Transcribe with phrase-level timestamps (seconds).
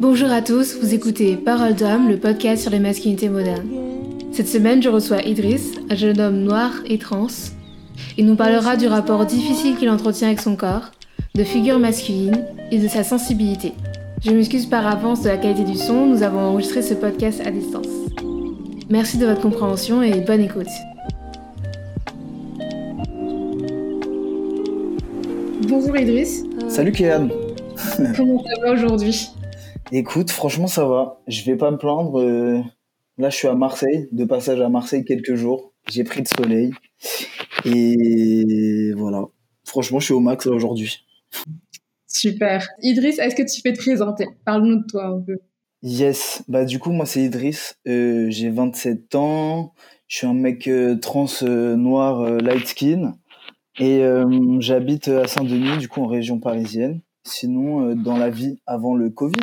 [0.00, 3.68] Bonjour à tous, vous écoutez Parole d'homme, le podcast sur les masculinités modernes.
[4.30, 7.26] Cette semaine, je reçois Idriss, un jeune homme noir et trans.
[8.16, 10.92] Il nous parlera du rapport difficile qu'il entretient avec son corps,
[11.34, 13.72] de figure masculine et de sa sensibilité.
[14.24, 17.50] Je m'excuse par avance de la qualité du son, nous avons enregistré ce podcast à
[17.50, 17.88] distance.
[18.88, 20.68] Merci de votre compréhension et bonne écoute.
[25.68, 26.44] Bonjour Idriss.
[26.68, 27.28] Salut Kéan.
[28.16, 29.28] Comment ça va aujourd'hui?
[29.92, 31.20] Écoute, franchement, ça va.
[31.26, 32.20] Je vais pas me plaindre.
[32.20, 32.60] euh,
[33.16, 35.72] Là, je suis à Marseille, de passage à Marseille quelques jours.
[35.90, 36.70] J'ai pris de soleil.
[37.64, 39.24] Et voilà.
[39.64, 41.04] Franchement, je suis au max aujourd'hui.
[42.06, 42.68] Super.
[42.82, 44.26] Idriss, est-ce que tu peux te présenter?
[44.44, 45.38] Parle-nous de toi un peu.
[45.82, 46.44] Yes.
[46.48, 47.76] Bah, du coup, moi, c'est Idriss.
[47.88, 49.74] Euh, j'ai 27 ans.
[50.06, 53.16] Je suis un mec euh, trans euh, noir euh, light skin.
[53.80, 57.00] Et euh, j'habite à Saint-Denis, du coup, en région parisienne.
[57.28, 59.34] Sinon, euh, dans la vie avant le Covid,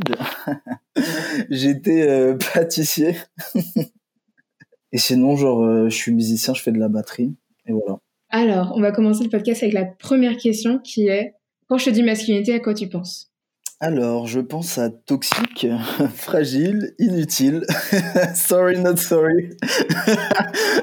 [1.50, 3.16] j'étais euh, pâtissier.
[4.92, 7.36] Et sinon, genre, euh, je suis musicien, je fais de la batterie.
[7.68, 8.00] Et voilà.
[8.30, 11.36] Alors, on va commencer le podcast avec la première question qui est
[11.68, 13.32] quand je te dis masculinité, à quoi tu penses?
[13.80, 15.68] Alors, je pense à toxique,
[16.16, 17.66] fragile, inutile.
[18.34, 19.50] sorry, not sorry.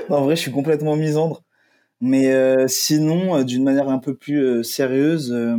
[0.08, 1.42] En vrai, je suis complètement misandre.
[2.02, 5.56] Mais euh, sinon, d'une manière un peu plus euh, sérieuse, euh,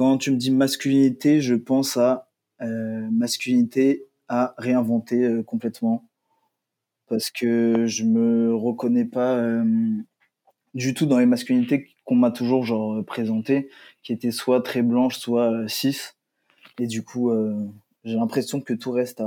[0.00, 2.30] quand tu me dis masculinité, je pense à
[2.62, 6.08] euh, masculinité à réinventer euh, complètement.
[7.06, 9.62] Parce que je me reconnais pas euh,
[10.72, 13.68] du tout dans les masculinités qu'on m'a toujours genre présentées,
[14.02, 15.98] qui étaient soit très blanches, soit cis.
[16.78, 17.30] Et du coup,
[18.04, 19.20] j'ai l'impression que tout reste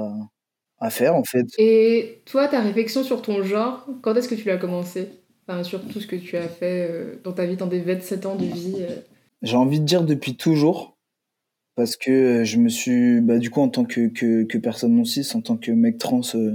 [0.79, 1.45] à, faire en fait.
[1.59, 5.07] Et toi, ta réflexion sur ton genre, quand est-ce que tu l'as commencé?
[5.47, 8.35] Enfin, sur tout ce que tu as fait dans ta vie, dans des 27 ans
[8.35, 8.83] de vie.
[9.43, 10.97] J'ai envie de dire depuis toujours,
[11.75, 15.05] parce que euh, je me suis, bah, du coup, en tant que, que, personne non
[15.05, 16.53] cis, en tant que mec trans, euh,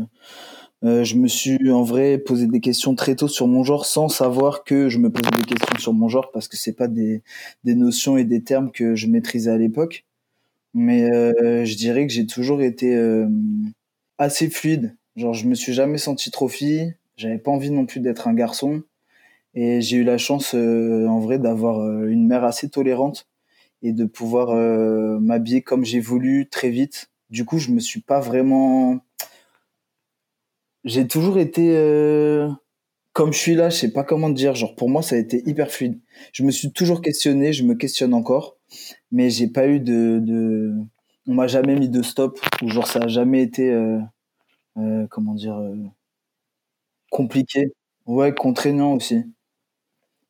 [0.84, 4.08] euh, je me suis en vrai posé des questions très tôt sur mon genre sans
[4.08, 7.22] savoir que je me posais des questions sur mon genre parce que c'est pas des,
[7.64, 10.06] des notions et des termes que je maîtrisais à l'époque.
[10.74, 12.96] Mais euh, je dirais que j'ai toujours été
[14.18, 14.96] assez fluide.
[15.16, 16.94] Genre, je me suis jamais senti trop fille.
[17.16, 18.82] J'avais pas envie non plus d'être un garçon.
[19.54, 23.26] Et j'ai eu la chance, euh, en vrai, d'avoir euh, une mère assez tolérante
[23.82, 27.10] et de pouvoir euh, m'habiller comme j'ai voulu très vite.
[27.30, 29.00] Du coup, je me suis pas vraiment.
[30.84, 31.74] J'ai toujours été
[33.12, 33.70] comme je suis là.
[33.70, 34.54] Je sais pas comment dire.
[34.54, 36.00] Genre, pour moi, ça a été hyper fluide.
[36.32, 37.52] Je me suis toujours questionné.
[37.52, 38.56] Je me questionne encore,
[39.12, 40.20] mais j'ai pas eu de.
[40.22, 40.74] de...
[41.26, 43.70] On m'a jamais mis de stop ou genre ça a jamais été.
[43.72, 43.98] euh,
[44.78, 45.74] euh, comment dire euh,
[47.10, 47.66] compliqué.
[48.06, 49.24] Ouais, contraignant aussi.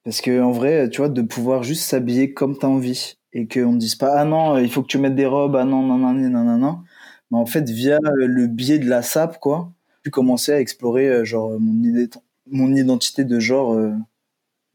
[0.09, 3.73] Parce que en vrai, tu vois, de pouvoir juste s'habiller comme t'as envie et qu'on
[3.75, 5.83] ne dise pas ah non, euh, il faut que tu mettes des robes, ah non,
[5.83, 6.79] non, non, non, non, non.
[7.31, 10.61] Mais en fait, via euh, le biais de la SAP, quoi, j'ai pu commencer à
[10.61, 12.09] explorer euh, genre mon, idé-
[12.51, 13.93] mon identité de genre euh,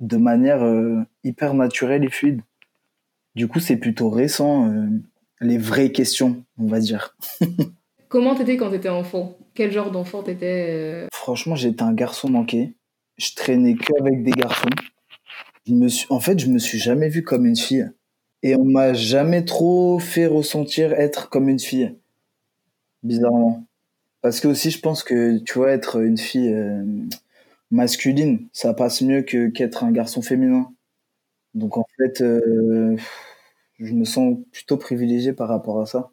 [0.01, 2.41] de manière euh, hyper naturelle et fluide.
[3.33, 4.85] Du coup, c'est plutôt récent, euh,
[5.41, 7.17] les vraies questions, on va dire.
[8.07, 9.35] Comment t'étais quand t'étais enfant?
[9.55, 12.75] Quel genre d'enfant t'étais Franchement, j'étais un garçon manqué.
[13.17, 14.69] Je traînais que avec des garçons.
[16.09, 17.89] En fait, je me suis jamais vu comme une fille.
[18.41, 21.95] Et on m'a jamais trop fait ressentir être comme une fille.
[23.03, 23.65] Bizarrement.
[24.21, 26.83] Parce que aussi, je pense que, tu vois, être une fille euh,
[27.71, 30.71] masculine, ça passe mieux que qu'être un garçon féminin.
[31.55, 32.97] Donc, en fait, euh,
[33.79, 36.11] je me sens plutôt privilégié par rapport à ça.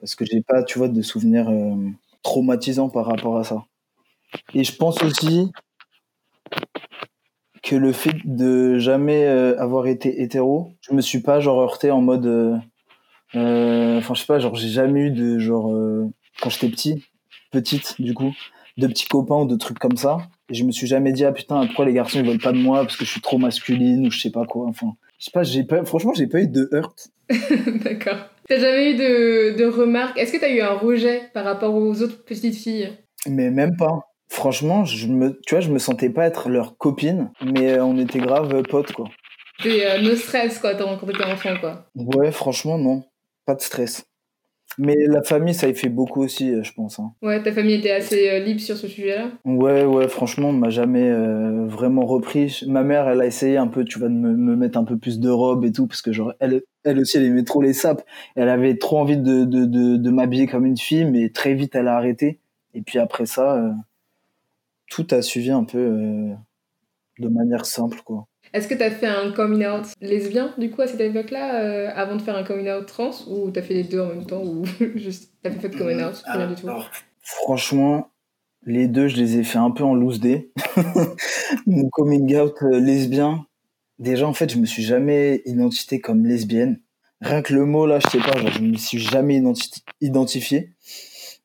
[0.00, 1.76] Parce que j'ai pas, tu vois, de souvenirs euh,
[2.22, 3.66] traumatisants par rapport à ça.
[4.54, 5.50] Et je pense aussi
[7.62, 11.90] que le fait de jamais euh, avoir été hétéro, je me suis pas genre heurté
[11.90, 12.56] en mode, euh,
[13.36, 17.04] euh, enfin je sais pas, genre j'ai jamais eu de genre euh, quand j'étais petit,
[17.52, 18.34] petite du coup,
[18.78, 20.18] de petits copains ou de trucs comme ça.
[20.50, 22.58] Et je me suis jamais dit ah putain pourquoi les garçons ils veulent pas de
[22.58, 24.66] moi parce que je suis trop masculine ou je sais pas quoi.
[24.66, 27.10] Enfin je sais pas, j'ai pas, franchement j'ai pas eu de heurt.
[27.84, 28.28] D'accord.
[28.48, 30.18] T'as jamais eu de, de remarques?
[30.18, 32.90] Est-ce que t'as eu un rejet par rapport aux autres petites filles?
[33.28, 34.00] Mais même pas.
[34.32, 37.98] Franchement, je me, tu vois, je me sentais pas être leur copine, mais euh, on
[37.98, 39.10] était grave potes, quoi.
[39.62, 41.84] T'es euh, no stress, quoi, quand t'étais enfant, quoi.
[41.94, 43.04] Ouais, franchement, non.
[43.44, 44.06] Pas de stress.
[44.78, 46.98] Mais la famille, ça y fait beaucoup aussi, euh, je pense.
[46.98, 47.12] hein.
[47.20, 49.32] Ouais, ta famille était assez euh, libre sur ce sujet-là?
[49.44, 52.62] Ouais, ouais, franchement, on m'a jamais euh, vraiment repris.
[52.66, 54.96] Ma mère, elle a essayé un peu, tu vois, de me, me mettre un peu
[54.96, 57.74] plus de robe et tout, parce que genre, elle, elle aussi, elle aimait trop les
[57.74, 58.02] sapes.
[58.34, 61.74] Elle avait trop envie de, de, de, de m'habiller comme une fille, mais très vite,
[61.74, 62.40] elle a arrêté.
[62.72, 63.62] Et puis après ça,
[64.92, 66.34] tout a suivi un peu euh,
[67.18, 68.26] de manière simple, quoi.
[68.52, 71.90] Est-ce que tu as fait un coming out lesbien, du coup, à cette époque-là, euh,
[71.94, 74.26] avant de faire un coming out trans Ou tu as fait les deux en même
[74.26, 74.66] temps Ou
[74.96, 76.68] juste t'as fait de coming out Rien du tout?
[77.22, 78.10] Franchement,
[78.66, 80.50] les deux, je les ai fait un peu en loose day.
[81.66, 83.46] Mon coming out euh, lesbien,
[83.98, 86.80] déjà, en fait, je me suis jamais identifié comme lesbienne.
[87.22, 89.42] Rien que le mot, là, je sais pas, genre, je me suis jamais
[90.02, 90.74] identifié.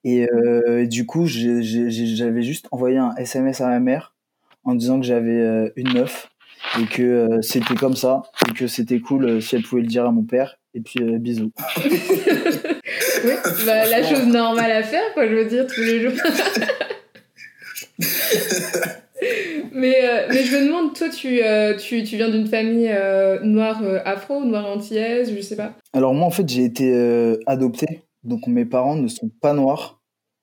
[0.04, 4.16] Et euh, du coup, j'avais juste envoyé un SMS à ma mère
[4.64, 6.30] en disant que j'avais une meuf
[6.80, 9.88] et que euh, c'était comme ça et que c'était cool euh, si elle pouvait le
[9.88, 11.52] dire à mon père et puis euh, bisous.
[11.86, 13.32] oui,
[13.66, 16.12] bah, la chose normale à faire quoi, je veux dire tous les jours.
[19.74, 19.96] mais,
[20.30, 21.40] mais je me demande, toi, tu,
[21.80, 22.94] tu, tu viens d'une famille
[23.44, 25.74] noire afro, noire antillaise, je sais pas.
[25.94, 26.94] Alors moi, en fait, j'ai été
[27.48, 30.00] adopté, donc mes parents ne sont pas noirs.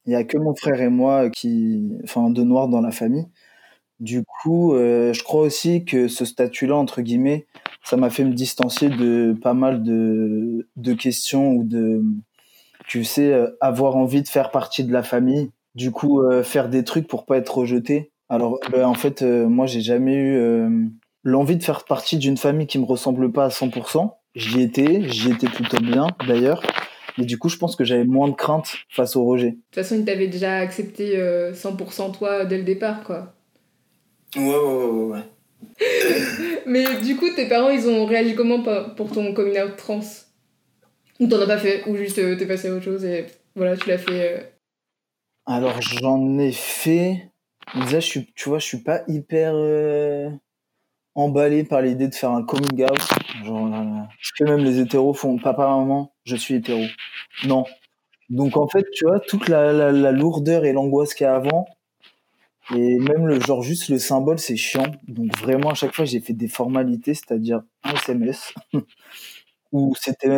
[0.07, 3.27] Il y a que mon frère et moi qui, enfin, de noirs dans la famille.
[4.01, 7.47] Du coup, euh, je crois aussi que ce statut-là, entre guillemets,
[7.85, 12.03] ça m'a fait me distancier de pas mal de, questions ou de,
[12.89, 15.51] tu sais, euh, avoir envie de faire partie de la famille.
[15.75, 18.11] Du coup, euh, faire des trucs pour pas être rejeté.
[18.29, 20.91] Alors, en fait, moi, j'ai jamais eu
[21.23, 24.13] l'envie de faire partie d'une famille qui me ressemble pas à 100%.
[24.35, 26.63] J'y étais, j'y étais plutôt bien, d'ailleurs.
[27.19, 29.51] Mais du coup, je pense que j'avais moins de crainte face au rejet.
[29.51, 31.17] De toute façon, ils t'avaient déjà accepté
[31.53, 33.35] 100% toi dès le départ, quoi.
[34.37, 35.25] Ouais, ouais, ouais, ouais.
[36.67, 38.63] Mais du coup, tes parents, ils ont réagi comment
[38.97, 40.01] pour ton coming out trans?
[41.21, 43.77] Ou t'en as pas fait Ou juste euh, t'es passé à autre chose et voilà,
[43.77, 44.43] tu l'as fait euh
[45.47, 47.31] Alors, j'en ai fait.
[47.75, 50.29] Déjà, je suis, tu vois, je suis pas hyper euh,
[51.15, 53.14] emballé par l'idée de faire un coming out.
[53.43, 55.39] Genre, ce que même les hétéros font.
[55.39, 56.85] Papa, maman, je suis hétéro.
[57.47, 57.65] Non.
[58.31, 61.35] Donc, en fait, tu vois, toute la, la, la lourdeur et l'angoisse qu'il y a
[61.35, 61.67] avant,
[62.75, 64.87] et même le genre juste le symbole c'est chiant.
[65.07, 68.55] Donc vraiment à chaque fois j'ai fait des formalités, c'est-à-dire un SMS.
[69.73, 70.29] Ou c'était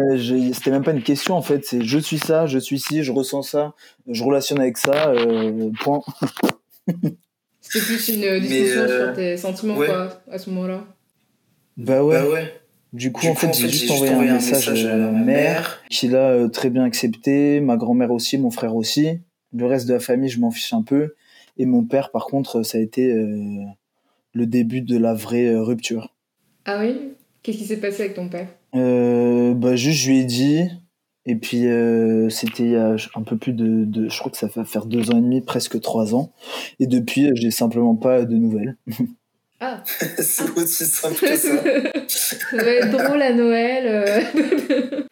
[0.53, 3.13] c'était même pas une question en fait, c'est je suis ça, je suis ci, je
[3.13, 3.75] ressens ça,
[4.09, 6.01] je relationne avec ça, euh, point.
[7.61, 10.85] C'était plus une discussion euh, sur tes sentiments quoi à ce moment-là.
[11.77, 12.23] Bah ouais.
[12.23, 12.61] Bah ouais.
[12.93, 16.49] Du coup, en fait, j'ai juste envoyé un message, à ma mère, qui l'a euh,
[16.49, 19.21] très bien accepté, ma grand-mère aussi, mon frère aussi.
[19.53, 21.15] Le reste de la famille, je m'en fiche un peu.
[21.59, 23.65] Et mon père, par contre, ça a été euh,
[24.35, 26.15] le début de la vraie euh, rupture.
[26.65, 27.13] Ah oui?
[27.43, 28.49] Qu'est-ce qui s'est passé avec ton père?
[28.75, 30.65] Euh, bah, Juste, je lui ai dit.
[31.29, 31.65] Et puis,
[32.31, 35.11] c'était il y a un peu plus de, Je crois que ça va faire deux
[35.11, 36.33] ans et demi, presque trois ans.
[36.79, 38.77] Et depuis, j'ai simplement pas de nouvelles.
[39.61, 39.83] Ah
[40.19, 41.63] C'est aussi simple que ça.
[42.09, 44.27] ça va être drôle à Noël.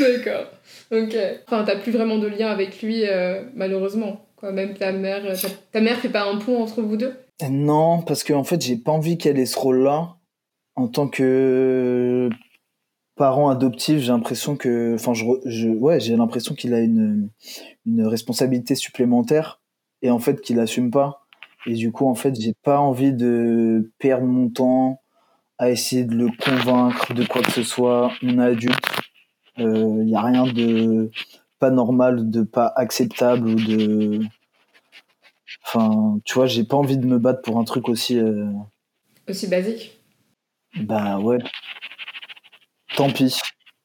[0.00, 0.46] D'accord.
[0.90, 1.16] Ok.
[1.46, 3.04] Enfin, t'as plus vraiment de lien avec lui,
[3.54, 4.26] malheureusement.
[4.42, 5.22] Même ta mère,
[5.72, 7.14] ta, mère fait pas un pont entre vous deux?
[7.48, 10.16] Non, parce qu'en en fait, j'ai pas envie qu'elle ait ce rôle-là.
[10.76, 12.28] En tant que
[13.16, 17.30] parent adoptif, j'ai l'impression que, enfin, je, ouais, j'ai l'impression qu'il a une,
[17.86, 19.60] une responsabilité supplémentaire
[20.02, 21.23] et en fait qu'il assume pas.
[21.66, 25.00] Et du coup, en fait, j'ai pas envie de perdre mon temps
[25.58, 28.12] à essayer de le convaincre de quoi que ce soit.
[28.22, 28.84] On est adulte.
[29.56, 31.10] Il euh, n'y a rien de
[31.60, 34.20] pas normal, de pas acceptable ou de.
[35.64, 38.18] Enfin, tu vois, j'ai pas envie de me battre pour un truc aussi.
[38.18, 38.46] Euh,
[39.28, 39.98] aussi basique?
[40.76, 41.38] Bah ouais.
[42.96, 43.38] Tant pis.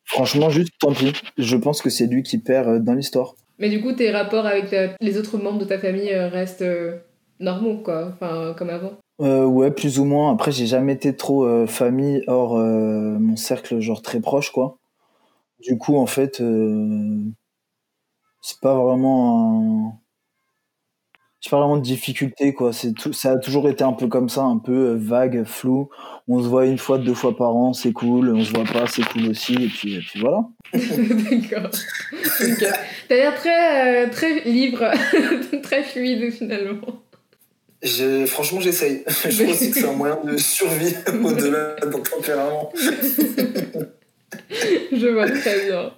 [0.06, 1.14] Franchement, juste tant pis.
[1.38, 3.36] Je pense que c'est lui qui perd euh, dans l'histoire.
[3.60, 6.64] Mais du coup, tes rapports avec les autres membres de ta famille restent
[7.40, 8.12] normaux, quoi.
[8.14, 8.94] Enfin, comme avant.
[9.20, 10.32] ouais, plus ou moins.
[10.32, 14.78] Après, j'ai jamais été trop famille hors mon cercle, genre très proche, quoi.
[15.62, 16.42] Du coup, en fait,
[18.42, 20.00] c'est pas vraiment un...
[21.42, 24.30] c'est pas vraiment de difficulté quoi c'est tout ça a toujours été un peu comme
[24.30, 25.90] ça un peu euh, vague flou
[26.28, 28.88] on se voit une fois deux fois par an c'est cool on se voit pas
[28.88, 31.70] c'est cool aussi et puis, et puis voilà d'accord
[33.08, 34.86] t'as l'air très euh, très libre
[35.64, 37.04] très fluide finalement
[37.82, 39.04] je, franchement, j'essaye.
[39.30, 42.72] Je pense que c'est un moyen de survie au-delà d'un tempérament.
[44.92, 45.94] je vois très bien.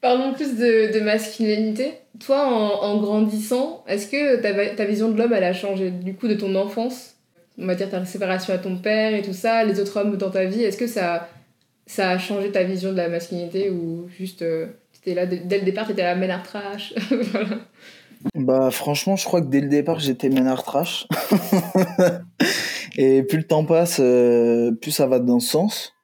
[0.00, 1.92] Parlons plus de, masculinité.
[2.24, 6.28] Toi, en, grandissant, est-ce que ta, ta vision de l'homme, elle a changé du coup
[6.28, 7.16] de ton enfance?
[7.58, 10.30] On va dire ta séparation à ton père et tout ça, les autres hommes dans
[10.30, 11.28] ta vie, est-ce que ça,
[11.86, 14.66] ça a changé ta vision de la masculinité ou juste euh,
[15.06, 16.94] là dès le départ, t'étais la ménard trash
[18.34, 21.06] Bah franchement, je crois que dès le départ, j'étais ménard trash.
[22.98, 25.94] et plus le temps passe, euh, plus ça va dans ce sens.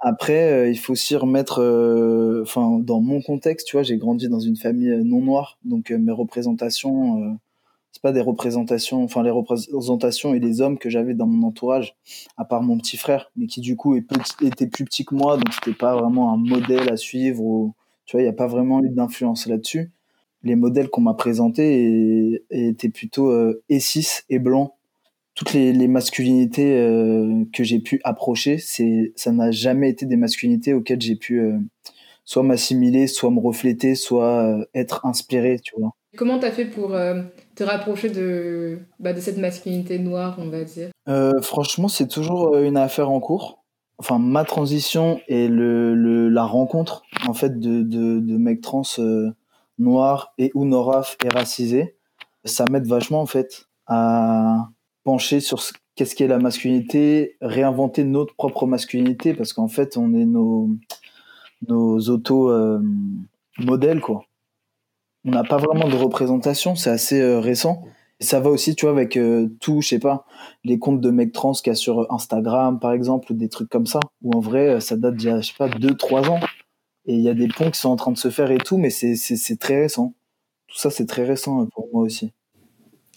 [0.00, 4.28] Après, euh, il faut aussi remettre, euh, enfin, dans mon contexte, tu vois, j'ai grandi
[4.28, 7.38] dans une famille non noire, donc mes représentations,
[7.92, 11.96] c'est pas des représentations, enfin les représentations et les hommes que j'avais dans mon entourage,
[12.38, 15.52] à part mon petit frère, mais qui du coup était plus petit que moi, donc
[15.54, 17.72] c'était pas vraiment un modèle à suivre.
[18.06, 19.92] Tu vois, il n'y a pas vraiment eu d'influence là-dessus.
[20.44, 24.72] Les modèles qu'on m'a présentés étaient plutôt euh, E6 et blancs.
[25.34, 30.16] Toutes les, les masculinités euh, que j'ai pu approcher, c'est ça n'a jamais été des
[30.16, 31.58] masculinités auxquelles j'ai pu euh,
[32.24, 35.90] soit m'assimiler, soit me refléter, soit euh, être inspiré, tu vois.
[36.16, 36.96] Comment t'as fait pour
[37.56, 40.90] te rapprocher de, bah, de cette masculinité noire, on va dire?
[41.42, 43.64] Franchement, c'est toujours une affaire en cours.
[43.98, 48.84] Enfin, ma transition et le, le la rencontre en fait de, de, de mecs trans
[49.78, 51.96] noirs et ou noraf et racisés,
[52.44, 54.68] ça m'aide vachement en fait à
[55.04, 60.12] pencher sur ce qu'est-ce qu'est la masculinité, réinventer notre propre masculinité parce qu'en fait, on
[60.14, 60.70] est nos
[61.68, 62.80] nos auto euh,
[64.02, 64.24] quoi.
[65.26, 67.84] On n'a pas vraiment de représentation, c'est assez euh, récent.
[68.20, 70.26] Ça va aussi, tu vois, avec euh, tout, je sais pas,
[70.64, 73.68] les comptes de mecs trans qu'il y a sur Instagram, par exemple, ou des trucs
[73.68, 76.40] comme ça, où en vrai, ça date d'il y a, je sais pas, 2-3 ans.
[77.06, 78.78] Et il y a des ponts qui sont en train de se faire et tout,
[78.78, 80.14] mais c'est très récent.
[80.68, 82.32] Tout ça, c'est très récent pour moi aussi.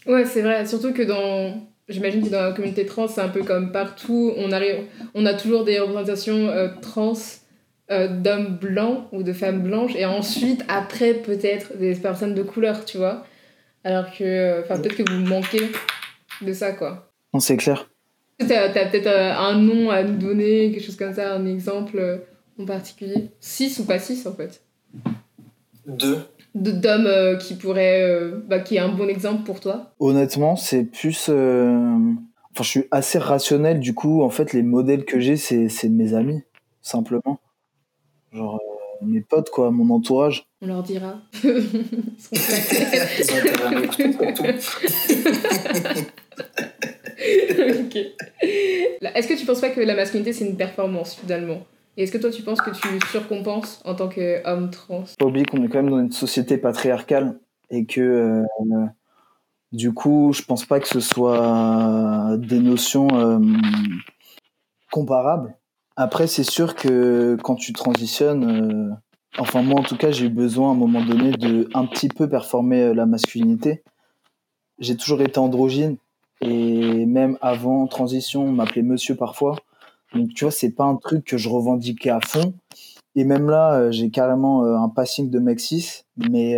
[0.05, 0.65] Ouais, c'est vrai.
[0.65, 1.67] Surtout que dans.
[1.89, 4.33] J'imagine que dans la communauté trans, c'est un peu comme partout.
[4.35, 4.83] On, arrive...
[5.13, 6.49] on a toujours des représentations
[6.81, 7.13] trans
[7.89, 12.83] euh, d'hommes blancs ou de femmes blanches et ensuite après peut-être des personnes de couleur
[12.83, 13.23] tu vois
[13.85, 15.71] alors que enfin peut-être que vous manquez
[16.41, 17.89] de ça quoi non c'est clair
[18.39, 21.97] t'as as, peut-être euh, un nom à nous donner quelque chose comme ça un exemple
[21.97, 22.17] euh,
[22.59, 23.29] en particulier.
[23.39, 24.61] Six ou pas six en fait.
[25.85, 26.19] Deux.
[26.55, 29.93] D'hommes qui pourraient bah, qui est un bon exemple pour toi.
[29.99, 35.19] Honnêtement c'est plus enfin je suis assez rationnel du coup en fait les modèles que
[35.19, 36.41] j'ai c'est mes amis
[36.87, 37.39] simplement.
[38.31, 40.47] Genre euh, mes potes, quoi, mon entourage.
[40.61, 41.15] On leur dira.
[49.15, 51.65] Est-ce que tu penses pas que la masculinité c'est une performance finalement?
[51.97, 55.03] Et est-ce que toi tu penses que tu surcompenses en tant qu'homme trans?
[55.17, 57.39] Pas oublier qu'on est quand même dans une société patriarcale
[57.69, 58.85] et que euh,
[59.71, 63.39] du coup je pense pas que ce soit des notions euh,
[64.91, 65.57] comparables
[65.99, 68.43] après, c'est sûr que quand tu transitionnes,
[68.91, 68.93] euh,
[69.39, 72.07] enfin moi en tout cas, j'ai eu besoin à un moment donné de un petit
[72.07, 73.83] peu performer euh, la masculinité.
[74.77, 75.97] J'ai toujours été androgyne
[76.39, 79.55] et même avant transition, on m'appelait monsieur parfois.
[80.13, 82.53] Donc tu vois, c'est pas un truc que je revendiquais à fond.
[83.15, 86.57] Et même là, euh, j'ai carrément un passing de mec 6, mais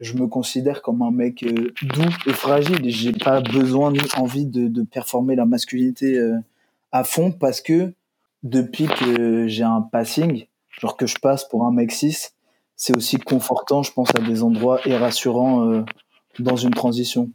[0.00, 2.86] je me considère comme un mec doux et fragile.
[2.86, 6.18] Et j'ai pas besoin ni envie de, performer la masculinité
[6.92, 7.92] à fond parce que
[8.42, 10.46] depuis que j'ai un passing,
[10.80, 12.34] genre que je passe pour un mec 6,
[12.76, 15.82] c'est aussi confortant, je pense, à des endroits et rassurant euh,
[16.38, 17.30] dans une transition.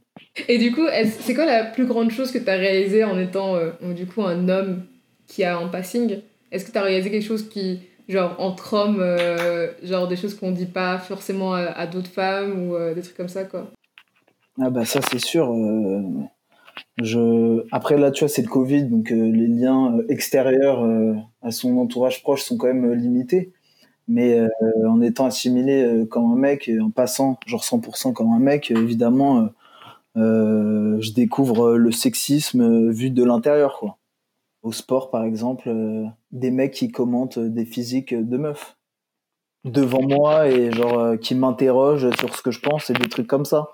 [0.47, 0.87] Et du coup,
[1.19, 4.23] c'est quoi la plus grande chose que tu as réalisé en étant euh, du coup
[4.23, 4.85] un homme
[5.27, 8.99] qui a un passing Est-ce que tu as réalisé quelque chose qui, genre entre hommes,
[8.99, 13.29] euh, genre des choses qu'on dit pas forcément à, d'autres femmes ou des trucs comme
[13.29, 13.71] ça quoi?
[14.61, 15.51] Ah bah ça c'est sûr.
[17.01, 17.65] Je...
[17.71, 21.51] Après, là, tu vois, c'est le Covid, donc euh, les liens euh, extérieurs euh, à
[21.51, 23.51] son entourage proche sont quand même limités.
[24.07, 24.39] Mais
[24.87, 29.49] en étant assimilé comme un mec, en passant genre 100% comme un mec, évidemment,
[30.15, 33.97] je découvre le sexisme vu de l'intérieur, quoi.
[34.65, 35.71] Au sport, par exemple,
[36.31, 38.75] des mecs qui commentent des physiques de meufs
[39.63, 43.45] devant moi et genre qui m'interrogent sur ce que je pense et des trucs comme
[43.45, 43.69] ça.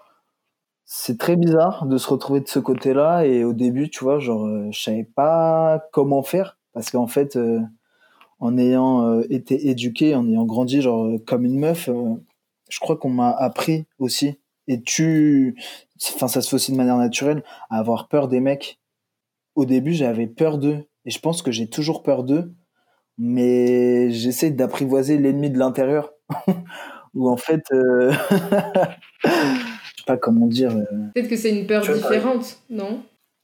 [0.94, 4.46] C'est très bizarre de se retrouver de ce côté-là et au début tu vois genre
[4.46, 7.62] euh, je savais pas comment faire parce qu'en fait euh,
[8.40, 11.90] en ayant euh, été éduqué en ayant grandi genre comme une meuf
[12.70, 14.38] je crois qu'on m'a appris aussi.
[14.68, 15.56] Et tu
[16.14, 18.81] enfin ça se fait aussi de manière naturelle à avoir peur des mecs
[19.56, 22.54] au début j'avais peur d'eux et je pense que j'ai toujours peur d'eux
[23.18, 26.14] mais j'essaie d'apprivoiser l'ennemi de l'intérieur
[27.14, 27.64] où en fait
[30.06, 30.76] pas comment dire.
[30.76, 33.04] Euh, Peut-être que c'est une peur différente, non?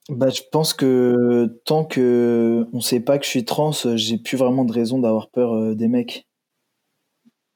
[0.10, 4.38] Bah, je pense que tant que on sait pas que je suis trans, j'ai plus
[4.38, 6.26] vraiment de raison d'avoir peur euh, des mecs.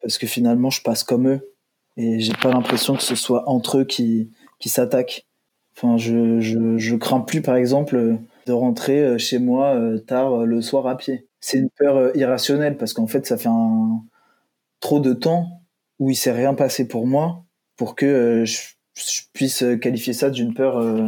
[0.01, 1.53] Parce que finalement, je passe comme eux.
[1.97, 5.27] Et j'ai pas l'impression que ce soit entre eux qui, qui s'attaquent.
[5.75, 10.61] Enfin, je, je, je crains plus, par exemple, de rentrer euh, chez moi tard le
[10.61, 11.27] soir à pied.
[11.39, 14.03] C'est une peur irrationnelle parce qu'en fait, ça fait un,
[14.79, 15.63] trop de temps
[15.99, 17.45] où il s'est rien passé pour moi
[17.77, 20.77] pour que je je puisse qualifier ça d'une peur.
[20.77, 21.07] Euh,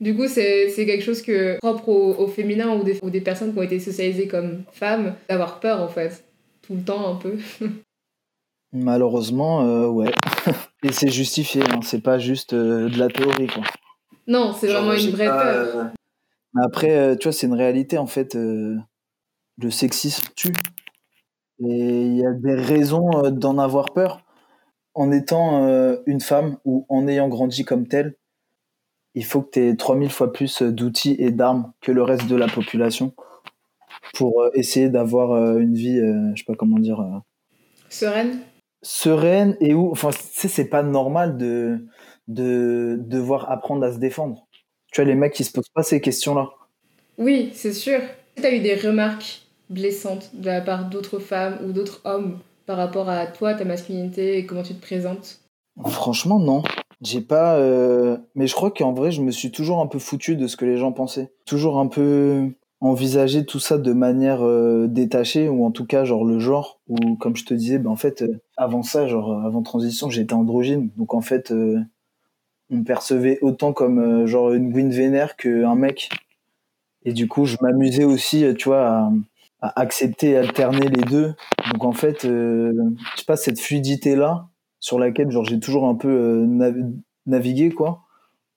[0.00, 3.58] du coup, c'est quelque chose que propre au, féminin ou des, ou des, personnes qui
[3.58, 6.24] ont été socialisées comme femmes, d'avoir peur en fait,
[6.62, 7.38] tout le temps un peu.
[8.72, 10.12] Malheureusement, euh, ouais.
[10.82, 11.80] Et c'est justifié, hein.
[11.82, 13.62] c'est pas juste euh, de la théorie, quoi.
[14.26, 15.76] Non, c'est vraiment une vraie pas, peur.
[15.76, 15.84] euh,
[16.56, 18.34] Mais après, euh, tu vois, c'est une réalité, en fait.
[18.34, 18.76] euh,
[19.58, 20.54] le sexisme tue.
[21.60, 24.22] Et il y a des raisons euh, d'en avoir peur.
[24.94, 25.66] En étant
[26.06, 28.16] une femme ou en ayant grandi comme telle,
[29.14, 32.34] il faut que tu aies 3000 fois plus d'outils et d'armes que le reste de
[32.34, 33.12] la population
[34.14, 37.04] pour essayer d'avoir une vie, je sais pas comment dire,
[37.90, 38.40] Sereine
[38.86, 41.86] sereine et où, enfin, tu sais, c'est pas normal de,
[42.28, 44.45] de devoir apprendre à se défendre.
[44.96, 46.48] Tu vois, les mecs qui se posent pas ces questions-là.
[47.18, 48.00] Oui, c'est sûr.
[48.34, 52.78] Tu as eu des remarques blessantes de la part d'autres femmes ou d'autres hommes par
[52.78, 55.40] rapport à toi, ta masculinité et comment tu te présentes?
[55.84, 56.62] Franchement, non.
[57.02, 57.56] J'ai pas.
[57.58, 60.56] euh, Mais je crois qu'en vrai, je me suis toujours un peu foutu de ce
[60.56, 61.30] que les gens pensaient.
[61.44, 62.48] Toujours un peu
[62.80, 67.16] envisagé tout ça de manière euh, détachée, ou en tout cas, genre le genre, ou
[67.16, 70.88] comme je te disais, ben, en fait, euh, avant ça, genre avant transition, j'étais androgyne.
[70.96, 71.52] Donc en fait,
[72.70, 76.08] on me percevait autant comme euh, genre une Gwyn vénère qu'un mec.
[77.04, 79.10] Et du coup, je m'amusais aussi, euh, tu vois,
[79.60, 81.34] à, accepter et alterner les deux.
[81.72, 82.72] Donc en fait, euh,
[83.14, 84.48] je sais pas, cette fluidité-là,
[84.80, 86.92] sur laquelle genre j'ai toujours un peu nav-
[87.26, 88.02] navigué quoi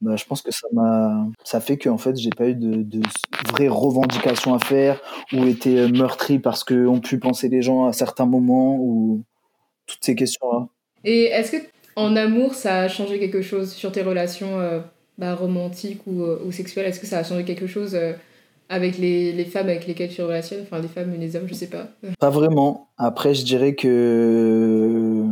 [0.01, 3.01] bah, je pense que ça m'a ça fait que en fait j'ai pas eu de,
[3.47, 5.01] vraies revendications à faire
[5.33, 9.23] ou été meurtri parce que ont pu penser les gens à certains moments ou
[9.87, 10.67] toutes ces questions là
[11.03, 11.57] Et est-ce que
[11.99, 14.79] en amour, ça a changé quelque chose sur tes relations euh,
[15.17, 16.85] bah, romantiques ou, euh, ou sexuelles?
[16.85, 18.13] Est-ce que ça a changé quelque chose euh,
[18.69, 20.61] avec les, les femmes avec lesquelles tu relationnes?
[20.63, 21.87] Enfin, les femmes et les hommes, je sais pas.
[22.19, 22.89] pas vraiment.
[22.97, 25.25] Après je dirais que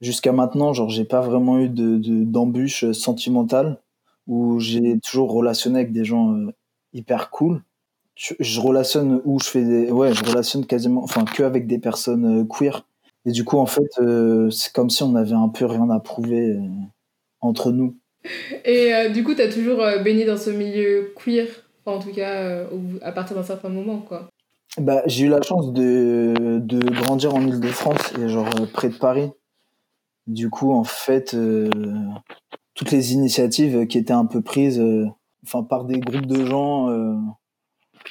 [0.00, 3.78] jusqu'à maintenant genre j'ai pas vraiment eu de de- d'embûches sentimentales
[4.26, 6.36] où j'ai toujours relationné avec des gens
[6.92, 7.62] hyper cool.
[8.14, 12.84] Je, relationne où je fais ouais je relationne quasiment enfin que avec des personnes queer
[13.24, 16.00] et du coup en fait euh, c'est comme si on avait un peu rien à
[16.00, 16.60] prouver euh,
[17.40, 17.96] entre nous
[18.64, 21.46] Et euh, du coup, t'as toujours euh, baigné dans ce milieu queer,
[21.84, 22.64] enfin, en tout cas
[23.02, 24.28] à partir d'un certain moment, quoi.
[24.78, 29.30] bah j'ai eu la chance de de grandir en Île-de-France et genre près de Paris
[30.26, 31.68] du coup en fait euh,
[32.74, 34.80] toutes les initiatives qui étaient un peu prises
[35.44, 37.16] enfin par des groupes de gens euh,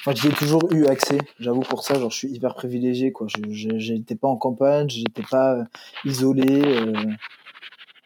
[0.06, 1.18] Moi, j'y ai toujours eu accès.
[1.38, 3.26] J'avoue pour ça, genre, je suis hyper privilégié, quoi.
[3.28, 5.64] Je, j'étais pas en campagne, j'étais pas euh,
[6.04, 6.62] isolé.
[6.64, 6.92] euh,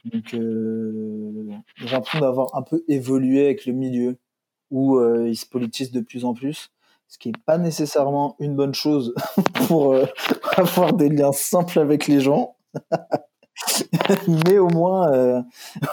[0.05, 4.18] donc, euh, j'ai l'impression d'avoir un peu évolué avec le milieu
[4.70, 6.70] où euh, il se politise de plus en plus,
[7.09, 9.14] ce qui est pas nécessairement une bonne chose
[9.66, 10.07] pour euh,
[10.57, 12.57] avoir des liens simples avec les gens.
[14.46, 15.42] Mais au moins, euh,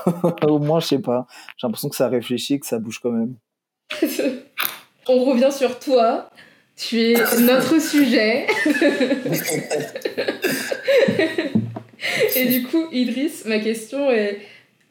[0.47, 1.25] au moins, je sais pas.
[1.57, 3.35] J'ai l'impression que ça réfléchit, que ça bouge quand même.
[5.07, 6.29] On revient sur toi.
[6.75, 8.47] Tu es notre sujet.
[12.35, 14.39] Et du coup, Idriss, ma question est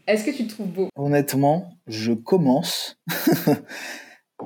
[0.06, 0.88] est-ce que tu te trouves beau?
[0.96, 2.98] Honnêtement, je commence.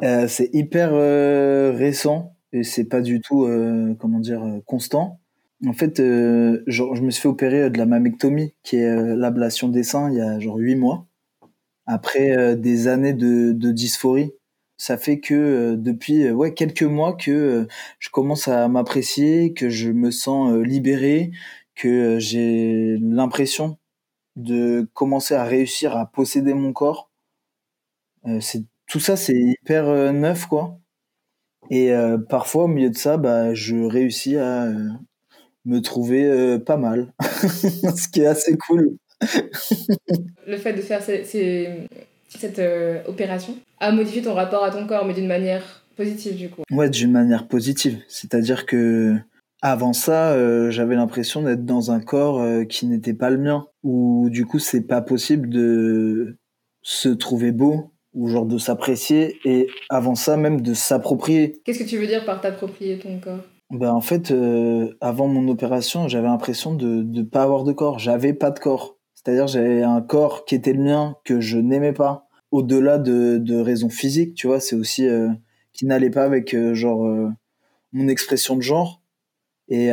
[0.02, 5.22] Euh, c'est hyper euh, récent et c'est pas du tout, euh, comment dire, constant.
[5.66, 10.10] En fait, je me suis fait opérer de la mammectomie, qui est l'ablation des seins,
[10.10, 11.06] il y a genre huit mois.
[11.86, 14.32] Après des années de, de dysphorie,
[14.78, 17.66] ça fait que euh, depuis euh, ouais quelques mois que euh,
[17.98, 21.30] je commence à m'apprécier, que je me sens libéré,
[21.74, 23.78] que j'ai l'impression
[24.36, 27.10] de commencer à réussir à posséder mon corps.
[28.40, 30.78] C'est tout ça, c'est hyper neuf, quoi.
[31.70, 31.92] Et
[32.28, 34.68] parfois, au milieu de ça, bah, je réussis à
[35.64, 38.96] me trouver pas mal, ce qui est assez cool.
[40.46, 41.88] Le fait de faire ces- ces-
[42.28, 46.50] cette euh, opération a modifié ton rapport à ton corps, mais d'une manière positive, du
[46.50, 46.62] coup.
[46.70, 47.98] Ouais, d'une manière positive.
[48.08, 49.14] C'est-à-dire que
[49.62, 53.66] avant ça, euh, j'avais l'impression d'être dans un corps euh, qui n'était pas le mien,
[53.82, 56.36] où du coup, c'est pas possible de
[56.82, 61.88] se trouver beau ou genre de s'apprécier et avant ça même de s'approprier Qu'est-ce que
[61.88, 63.40] tu veux dire par t'approprier ton corps?
[63.70, 64.32] Ben en fait,
[65.00, 67.98] avant mon opération, j'avais l'impression de ne pas avoir de corps.
[67.98, 68.95] J'avais pas de corps.
[69.26, 72.28] C'est-à-dire, j'avais un corps qui était le mien, que je n'aimais pas.
[72.52, 75.30] Au-delà de, de raisons physiques, tu vois, c'est aussi euh,
[75.72, 77.28] qui n'allait pas avec euh, genre euh,
[77.92, 79.02] mon expression de genre.
[79.68, 79.90] Et,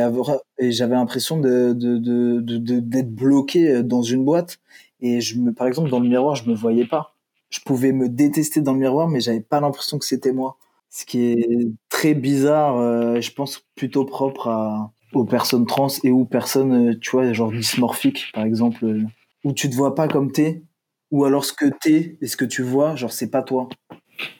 [0.58, 2.38] et j'avais l'impression de, de,
[2.78, 4.60] d'être bloqué dans une boîte.
[5.00, 7.16] Et je me, par exemple, dans le miroir, je me voyais pas.
[7.50, 10.58] Je pouvais me détester dans le miroir, mais j'avais pas l'impression que c'était moi
[10.90, 16.24] ce qui est très bizarre, je pense plutôt propre à, aux personnes trans et aux
[16.24, 19.04] personnes, tu vois, genre dysmorphiques, par exemple,
[19.44, 20.62] où tu te vois pas comme t'es,
[21.10, 23.68] ou alors ce que t'es et ce que tu vois, genre c'est pas toi.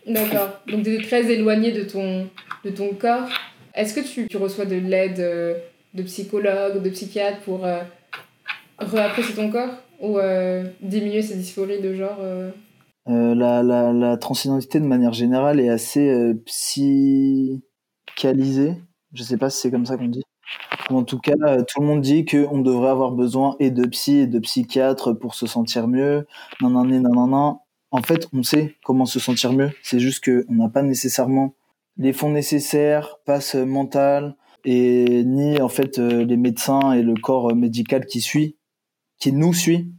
[0.07, 0.61] D'accord.
[0.67, 2.29] Donc es très éloigné de ton,
[2.65, 3.29] de ton corps.
[3.75, 5.55] Est-ce que tu, tu reçois de l'aide euh,
[5.95, 7.83] de psychologues, de psychiatres pour euh,
[8.79, 10.19] réapprécier ton corps ou
[10.83, 12.19] diminuer ces dysphories de genre
[13.07, 17.63] la, la, la, transidentité de manière générale est assez psychisée.
[19.13, 20.25] Je sais pas si c'est comme ça qu'on dit.
[20.91, 24.27] En tout cas, tout le monde dit qu'on devrait avoir besoin et de psy et
[24.27, 26.27] de psychiatre pour se sentir mieux.
[26.61, 27.59] Nanana, nanana.
[27.91, 29.71] En fait, on sait comment se sentir mieux.
[29.83, 31.55] C'est juste qu'on n'a pas nécessairement
[31.97, 37.55] les fonds nécessaires, passe mentale, et ni en fait euh, les médecins et le corps
[37.55, 38.57] médical qui suit,
[39.19, 39.93] qui nous suit.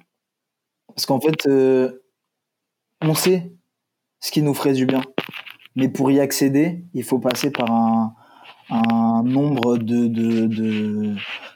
[0.87, 2.03] Parce qu'en fait, euh,
[3.01, 3.53] on sait
[4.19, 5.01] ce qui nous ferait du bien.
[5.75, 8.15] Mais pour y accéder, il faut passer par un,
[8.69, 11.15] un nombre de, de, de,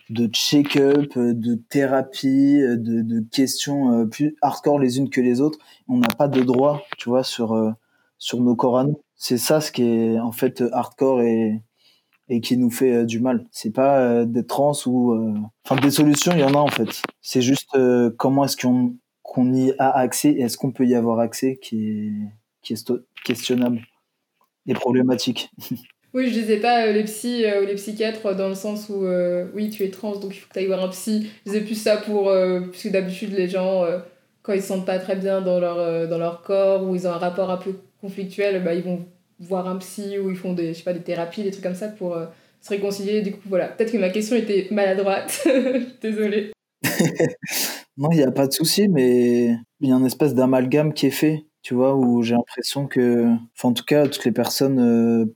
[0.09, 5.59] de check-up, de thérapies, de, de questions euh, plus hardcore les unes que les autres.
[5.87, 7.71] On n'a pas de droit, tu vois, sur, euh,
[8.17, 9.01] sur nos corps à nous.
[9.15, 11.61] C'est ça ce qui est en fait hardcore et,
[12.29, 13.47] et qui nous fait euh, du mal.
[13.51, 15.13] C'est pas des trans ou...
[15.65, 17.01] Enfin, des solutions, il y en a en fait.
[17.21, 17.77] C'est juste
[18.17, 21.89] comment est-ce qu'on qu'on y a accès et est-ce qu'on peut y avoir accès qui
[21.89, 22.13] est,
[22.63, 22.91] qui est
[23.23, 23.81] questionnable
[24.65, 25.51] et problématique.
[26.13, 29.05] Oui, je disais pas euh, les psys euh, ou les psychiatres dans le sens où
[29.05, 31.29] euh, oui, tu es trans donc il faut que tu ailles voir un psy.
[31.45, 32.31] Je disais plus ça pour.
[32.71, 33.85] puisque d'habitude, les gens,
[34.41, 37.11] quand ils se sentent pas très bien dans leur, dans leur corps ou ils ont
[37.11, 39.05] un rapport un peu conflictuel, bah, ils vont
[39.39, 41.75] voir un psy ou ils font des, je sais pas, des thérapies, des trucs comme
[41.75, 42.17] ça pour
[42.61, 43.21] se réconcilier.
[43.21, 43.67] Du coup, voilà.
[43.67, 45.47] Peut-être que ma question était maladroite.
[46.01, 46.51] Désolée.
[47.97, 51.07] non, il n'y a pas de souci, mais il y a une espèce d'amalgame qui
[51.07, 53.25] est fait, tu vois, où j'ai l'impression que.
[53.55, 55.29] Enfin, en tout cas, toutes les personnes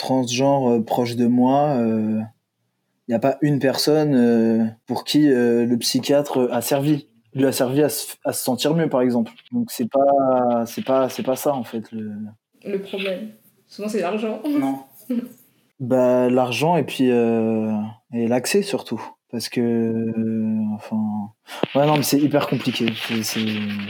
[0.00, 2.20] transgenre euh, proche de moi, il euh,
[3.08, 7.80] n'y a pas une personne euh, pour qui le psychiatre a servi lui a servi
[7.80, 9.30] à se, sentir mieux par exemple.
[9.52, 12.12] Donc c'est pas c'est pas c'est pas ça en fait le
[12.64, 13.30] le problème.
[13.68, 14.42] Souvent c'est l'argent.
[14.48, 14.80] Non.
[15.78, 19.02] Bah l'argent et puis et l'accès surtout.
[19.30, 20.98] Parce que enfin
[21.74, 22.92] ouais non mais c'est hyper compliqué.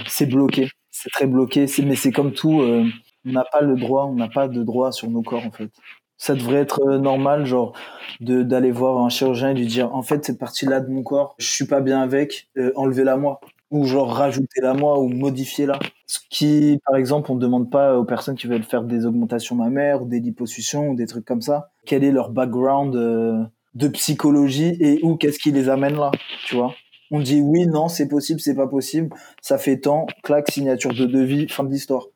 [0.07, 0.69] C'est bloqué.
[0.93, 1.67] C'est très bloqué.
[1.85, 5.11] Mais c'est comme tout on n'a pas le droit on n'a pas de droit sur
[5.11, 5.73] nos corps en fait
[6.21, 7.73] ça devrait être euh, normal, genre,
[8.21, 11.35] de d'aller voir un chirurgien et lui dire, en fait, cette partie-là de mon corps,
[11.39, 13.41] je suis pas bien avec, euh, enlevez-la moi.
[13.71, 15.79] Ou genre, rajoutez-la moi ou modifiez-la.
[16.07, 19.57] Ce qui, par exemple, on ne demande pas aux personnes qui veulent faire des augmentations
[19.57, 23.43] mammaires ou des liposuctions ou des trucs comme ça, quel est leur background euh,
[23.75, 26.11] de psychologie et où qu'est-ce qui les amène là,
[26.47, 26.75] tu vois?
[27.11, 29.09] On dit oui, non, c'est possible, c'est pas possible,
[29.41, 32.07] ça fait tant, claque, signature de devis, fin de l'histoire.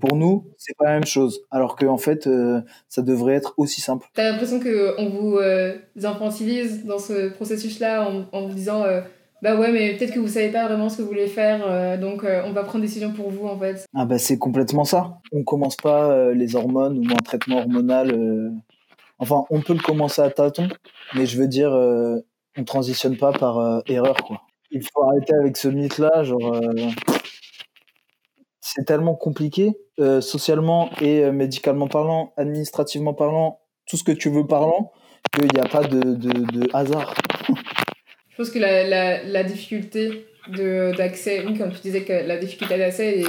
[0.00, 3.52] Pour nous, c'est pas la même chose, alors qu'en en fait, euh, ça devrait être
[3.58, 4.06] aussi simple.
[4.14, 9.02] T'as l'impression qu'on vous euh, infantilise dans ce processus-là en, en, vous disant euh,
[9.42, 12.24] bah ouais, mais peut-être que vous savez pas vraiment ce que vous voulez faire, donc
[12.24, 13.84] on va prendre des décision pour vous en fait.
[13.94, 15.18] Ah bah c'est complètement ça.
[15.32, 18.52] On commence pas les hormones ou un traitement hormonal.
[19.18, 20.68] Enfin, on peut le commencer à tâtons,
[21.14, 24.42] mais je veux dire, on transitionne pas par erreur quoi.
[24.72, 26.60] Il faut arrêter avec ce mythe-là, genre
[28.60, 34.30] c'est tellement compliqué, euh, socialement et euh, médicalement parlant, administrativement parlant, tout ce que tu
[34.30, 34.92] veux parlant,
[35.32, 37.14] qu'il n'y a pas de, de, hasard.
[38.30, 42.78] Je pense que la, la, la difficulté d'accès, oui, comme tu disais, que la difficulté
[42.78, 43.26] d'accès, et,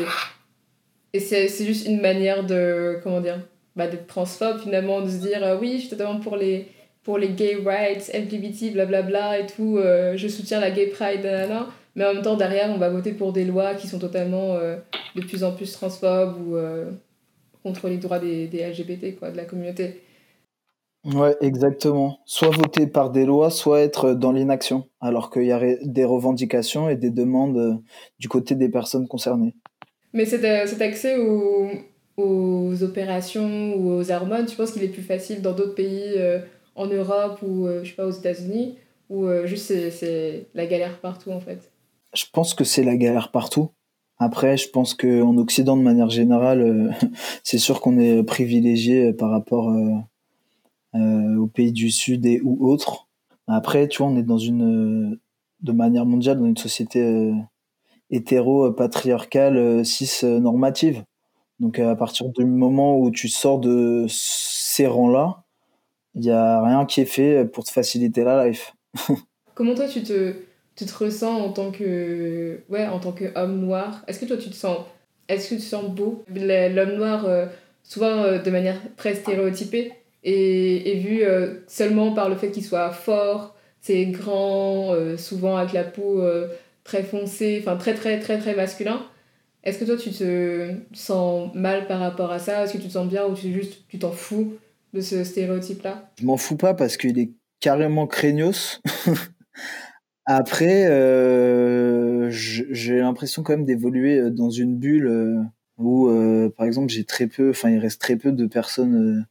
[1.13, 3.39] et c'est juste une manière de, comment dire,
[3.75, 6.67] bah, d'être transphobe finalement, de se dire, euh, oui, je suis totalement pour les,
[7.03, 9.77] pour les gay rights, LGBT, blablabla et tout,
[10.15, 11.67] je soutiens la gay pride, nanana.
[11.95, 14.77] Mais en même temps, derrière, on va voter pour des lois qui sont totalement euh,
[15.15, 16.89] de plus en plus transphobes ou euh,
[17.63, 20.01] contre les droits des, des, LGBT, quoi, de la communauté.
[21.03, 22.19] Ouais, exactement.
[22.25, 26.87] Soit voter par des lois, soit être dans l'inaction, alors qu'il y a des revendications
[26.87, 27.73] et des demandes euh,
[28.19, 29.55] du côté des personnes concernées.
[30.13, 31.69] Mais cet, cet accès aux,
[32.17, 36.15] aux, opérations ou aux hormones, tu penses qu'il est plus facile dans d'autres pays
[36.75, 38.77] en Europe ou, je sais pas, aux États-Unis
[39.09, 41.70] ou juste c'est la galère partout en fait
[42.13, 43.71] je pense que c'est la galère partout.
[44.17, 46.91] Après, je pense qu'en Occident, de manière générale, euh,
[47.43, 52.69] c'est sûr qu'on est privilégié euh, par rapport euh, aux pays du Sud et ou
[52.69, 53.07] autres.
[53.47, 55.19] Après, tu vois, on est dans une,
[55.61, 57.33] de manière mondiale, dans une société
[58.11, 61.03] hétéro-patriarcale, cis-normative.
[61.59, 65.43] Donc, à partir du moment où tu sors de ces rangs-là,
[66.13, 68.75] il n'y a rien qui est fait pour te faciliter la life.
[69.55, 70.35] Comment toi, tu te
[70.81, 74.03] tu te ressens en tant que ouais en tant qu'homme noir?
[74.07, 74.77] Est-ce que toi tu te sens
[75.27, 76.25] est-ce que tu sens beau?
[76.33, 77.45] L'homme noir euh,
[77.83, 82.91] souvent euh, de manière très stéréotypée et, vu euh, seulement par le fait qu'il soit
[82.91, 86.23] fort c'est grand souvent avec la peau
[86.83, 89.03] très foncée enfin très très très très masculin.
[89.63, 92.63] Est-ce que toi tu te sens mal par rapport à ça?
[92.63, 94.53] Est-ce que tu te sens bien ou tu juste tu t'en fous
[94.93, 98.81] de ce stéréotype là je m'en fous pas parce qu'il est carrément craignos
[100.25, 105.41] Après, euh, j'ai l'impression quand même d'évoluer euh, dans une bulle euh,
[105.77, 106.09] où,
[106.57, 109.25] par exemple, j'ai très peu, enfin, il reste très peu de personnes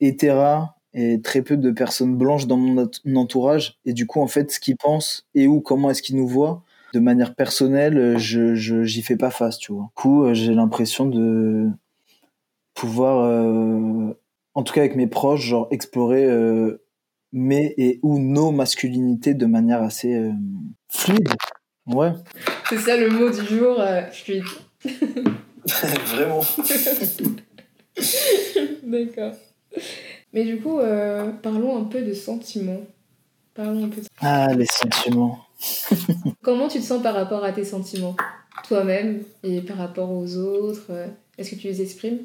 [0.00, 3.78] hétéras et très peu de personnes blanches dans mon entourage.
[3.86, 6.62] Et du coup, en fait, ce qu'ils pensent et où, comment est-ce qu'ils nous voient,
[6.92, 9.84] de manière personnelle, je j'y fais pas face, tu vois.
[9.84, 11.70] Du coup, j'ai l'impression de
[12.74, 13.24] pouvoir,
[14.54, 16.26] en tout cas avec mes proches, genre explorer
[17.32, 20.32] mais et ou nos masculinités de manière assez euh,
[20.88, 21.28] fluide.
[21.86, 22.12] Ouais.
[22.68, 24.44] C'est ça le mot du jour, euh, fluide.
[26.06, 26.42] Vraiment.
[28.82, 29.32] D'accord.
[30.32, 32.80] Mais du coup, euh, parlons un peu de sentiments.
[33.54, 35.38] Parlons un peu Ah, les sentiments.
[36.42, 38.16] Comment tu te sens par rapport à tes sentiments?
[38.68, 40.90] Toi-même et par rapport aux autres
[41.38, 42.20] Est-ce que tu les exprimes?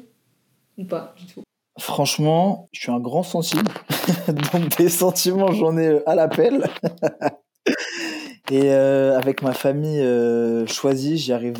[0.78, 1.42] Ou pas du tout?
[1.78, 3.70] Franchement, je suis un grand sensible.
[4.52, 6.68] Donc des sentiments, j'en ai euh, à l'appel.
[8.50, 11.56] Et euh, avec ma famille euh, choisie, j'y arrive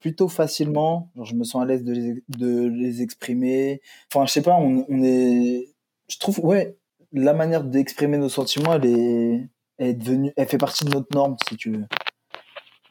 [0.00, 1.10] plutôt facilement.
[1.14, 3.80] Genre, je me sens à l'aise de les, de les exprimer.
[4.12, 5.68] Enfin, je sais pas, on, on, est.
[6.08, 6.76] Je trouve, ouais,
[7.12, 11.14] la manière d'exprimer nos sentiments, elle est, elle est devenue, elle fait partie de notre
[11.14, 11.84] norme, si tu veux.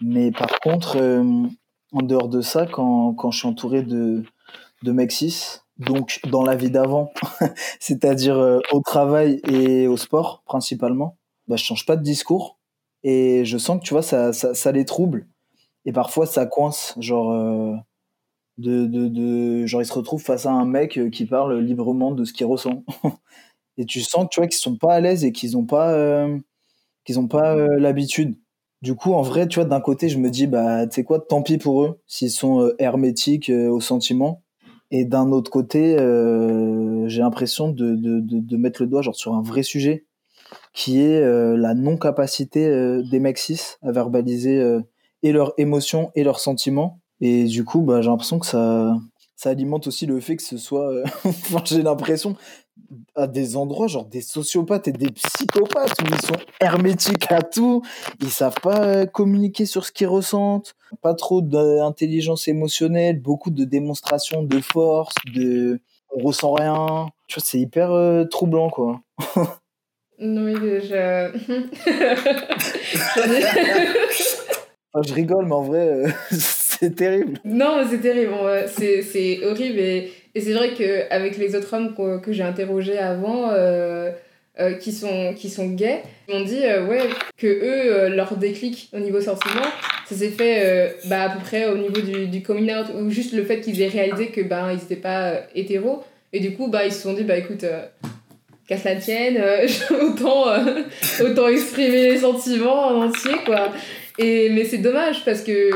[0.02, 0.98] Mais par contre,
[1.92, 4.24] en dehors de ça, quand, quand je suis entouré de,
[4.84, 5.12] de mecs
[5.78, 7.12] donc dans la vie d'avant,
[7.80, 12.58] c'est-à-dire euh, au travail et au sport principalement, bah, je change pas de discours
[13.04, 15.28] et je sens que tu vois ça, ça, ça les trouble.
[15.86, 17.76] Et parfois ça coince genre euh,
[18.58, 22.12] de, de, de genre ils se retrouvent face à un mec euh, qui parle librement
[22.12, 22.84] de ce qu'il ressent.
[23.78, 26.28] Et tu sens tu vois qu'ils sont pas à l'aise et qu'ils ont pas
[27.06, 28.38] qu'ils ont pas l'habitude.
[28.82, 31.20] Du coup en vrai tu vois d'un côté je me dis bah tu sais quoi
[31.20, 34.44] tant pis pour eux s'ils sont hermétiques aux sentiments
[34.98, 39.34] et d'un autre côté, euh, j'ai l'impression de, de, de, mettre le doigt genre sur
[39.34, 40.06] un vrai sujet,
[40.74, 43.42] qui est euh, la non-capacité euh, des mecs
[43.82, 44.64] à verbaliser
[45.22, 47.02] et leurs émotions et leurs sentiments.
[47.20, 48.96] Et du coup, bah, j'ai l'impression que ça,
[49.36, 50.90] ça alimente aussi le fait que ce soit,
[51.26, 52.38] enfin, j'ai l'impression,
[53.16, 57.82] à des endroits, genre des sociopathes et des psychopathes, où ils sont hermétiques à tout,
[58.22, 63.64] ils savent pas euh, communiquer sur ce qu'ils ressentent, pas trop d'intelligence émotionnelle, beaucoup de
[63.64, 65.80] démonstrations de force, de
[66.12, 67.08] on ressent rien.
[67.28, 69.02] Tu vois, c'est hyper euh, troublant, quoi.
[70.20, 71.32] oui, je...
[75.04, 76.10] je rigole, mais en vrai, euh,
[76.80, 77.40] c'est terrible.
[77.46, 78.34] Non, c'est terrible.
[78.68, 79.80] C'est horrible
[80.36, 84.12] et c'est vrai qu'avec les autres hommes que, j'ai interrogés avant, euh,
[84.60, 87.04] euh, qui, sont, qui sont gays, ils m'ont dit euh, ouais,
[87.38, 89.64] que eux, leur déclic au niveau sentiment,
[90.06, 93.32] ça s'est fait bah, à peu près au niveau du, du coming out, ou juste
[93.32, 96.04] le fait qu'ils aient réalisé que bah, n'étaient pas hétéros.
[96.34, 97.64] Et du coup, bah, ils se sont dit bah écoute,
[98.68, 99.42] qu'à cela tienne,
[100.02, 100.48] autant,
[101.24, 103.72] autant exprimer les sentiments en entier, quoi.
[104.20, 105.72] Et, mais c'est dommage parce que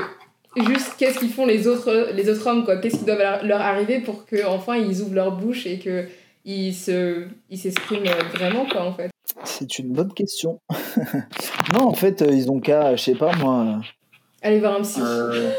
[0.65, 2.78] juste qu'est-ce qu'ils font les autres, les autres hommes, quoi.
[2.78, 6.06] Qu'est-ce qui doit leur arriver pour que enfin ils ouvrent leur bouche et que
[6.45, 9.10] ils se ils s'expriment vraiment, quoi, en fait.
[9.43, 10.60] C'est une bonne question.
[11.74, 13.65] non, en fait, euh, ils ont qu'à, je sais pas moi.
[13.65, 13.82] Euh,
[14.41, 15.00] aller voir un psy.
[15.04, 15.52] Euh,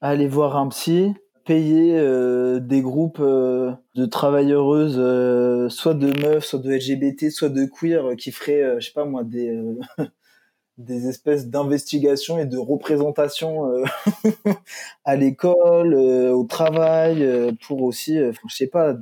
[0.00, 1.14] aller voir un psy,
[1.44, 1.98] payer
[2.60, 4.96] des groupes de travailleuses,
[5.72, 9.24] soit de meufs, soit de LGBT, soit de queer, qui feraient, je sais pas moi,
[9.24, 9.58] des
[10.78, 13.84] des espèces d'investigations et de représentations euh,
[15.04, 18.94] à l'école, euh, au travail, euh, pour aussi, je sais pas,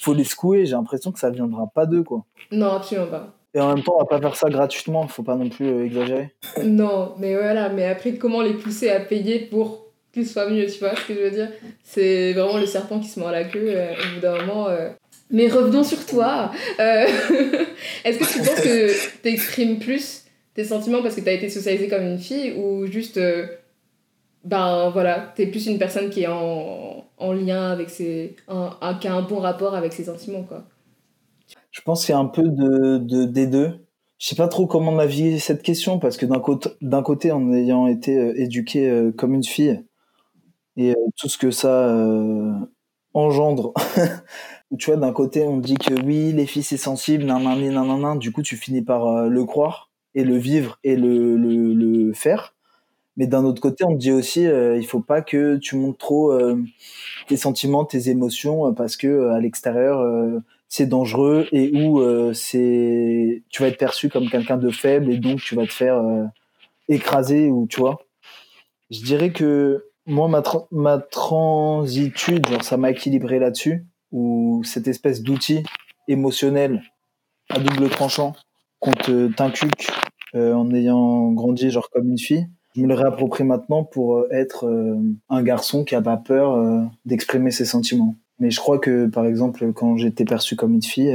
[0.00, 0.66] faut les secouer.
[0.66, 2.24] J'ai l'impression que ça viendra pas d'eux, quoi.
[2.52, 3.34] Non, absolument pas.
[3.54, 6.34] Et en même temps, on va pas faire ça gratuitement, faut pas non plus exagérer.
[6.64, 10.78] non, mais voilà, mais après, comment les pousser à payer pour qu'ils soient mieux, tu
[10.78, 11.50] vois ce que je veux dire?
[11.82, 14.68] C'est vraiment le serpent qui se mord la queue, au bout d'un moment.
[15.30, 16.52] Mais revenons sur toi.
[16.78, 20.27] Est-ce que tu penses que tu exprimes plus
[20.58, 23.46] tes sentiments parce que tu as été socialisée comme une fille ou juste, euh,
[24.42, 28.34] ben voilà, tu es plus une personne qui est en, en lien avec ses.
[28.48, 30.64] Un, qui a un bon rapport avec ses sentiments, quoi.
[31.70, 33.86] Je pense qu'il y a un peu de, de, des deux.
[34.18, 37.52] Je sais pas trop comment naviguer cette question parce que d'un côté, d'un côté, en
[37.52, 39.80] ayant été euh, éduqué euh, comme une fille
[40.76, 41.96] et tout ce que ça
[43.14, 43.74] engendre.
[44.78, 47.86] tu vois, d'un côté, on dit que oui, les filles c'est sensible, nan, nan, nan,
[47.86, 49.87] nan, nan, du coup, tu finis par le croire
[50.18, 52.56] et le vivre et le, le, faire.
[53.16, 55.98] Mais d'un autre côté, on te dit aussi, euh, il faut pas que tu montres
[55.98, 56.60] trop euh,
[57.28, 60.04] tes sentiments, tes émotions, euh, parce que à l'extérieur,
[60.68, 62.02] c'est dangereux et où
[62.34, 66.02] c'est, tu vas être perçu comme quelqu'un de faible et donc tu vas te faire
[66.88, 68.00] écraser ou tu vois.
[68.90, 75.22] Je dirais que moi, ma, ma transitude, genre, ça m'a équilibré là-dessus, ou cette espèce
[75.22, 75.62] d'outil
[76.08, 76.82] émotionnel
[77.50, 78.34] à double tranchant
[78.80, 78.92] qu'on
[79.36, 79.90] t'inculque
[80.34, 82.46] en ayant grandi genre comme une fille.
[82.76, 84.68] Je me le réapproprie maintenant pour être
[85.28, 88.14] un garçon qui a pas peur d'exprimer ses sentiments.
[88.38, 91.12] Mais je crois que, par exemple, quand j'étais perçu comme une fille,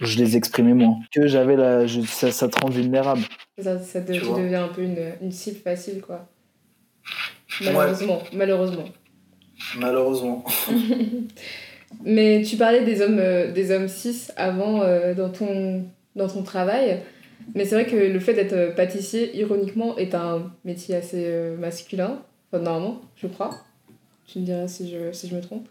[0.00, 0.98] je les exprimais moins.
[1.12, 3.22] Que j'avais la, ça, ça, te rend vulnérable.
[3.58, 6.28] Ça, ça tu, deviens un peu une, une, cible facile, quoi.
[7.62, 8.84] Malheureusement, malheureusement.
[9.78, 10.44] Malheureusement.
[12.04, 15.84] Mais tu parlais des hommes, euh, des hommes cis avant euh, dans, ton,
[16.16, 17.00] dans ton travail.
[17.54, 22.22] Mais c'est vrai que le fait d'être pâtissier, ironiquement, est un métier assez euh, masculin.
[22.52, 23.50] Enfin, normalement, je crois.
[24.26, 25.68] Tu me diras si je, si je me trompe.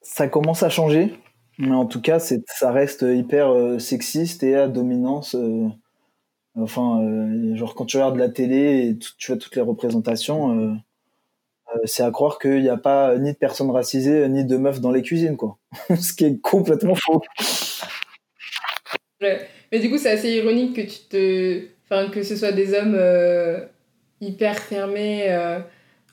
[0.00, 1.14] Ça commence à changer.
[1.58, 5.36] Mais en tout cas, ça reste hyper sexiste et à dominance.
[6.56, 7.00] enfin,
[7.54, 10.74] genre quand tu regardes la télé et tu vois toutes les représentations
[11.74, 14.80] euh, c'est à croire qu'il n'y a pas ni de personnes racisées ni de meufs
[14.80, 15.58] dans les cuisines, quoi.
[15.96, 17.22] Ce qui est complètement faux.
[19.72, 22.94] Mais du coup, c'est assez ironique que tu te, enfin, que ce soit des hommes
[22.94, 23.64] euh,
[24.20, 25.26] hyper fermés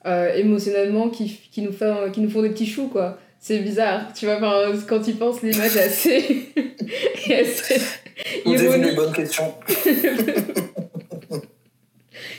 [0.06, 3.20] euh, émotionnellement qui, qui, nous font, qui nous font des petits choux, quoi.
[3.40, 4.38] C'est bizarre, tu vois.
[4.88, 6.52] quand tu penses, l'image est assez,
[7.34, 7.82] assez
[8.46, 8.90] ironique.
[8.90, 9.54] une bonne question.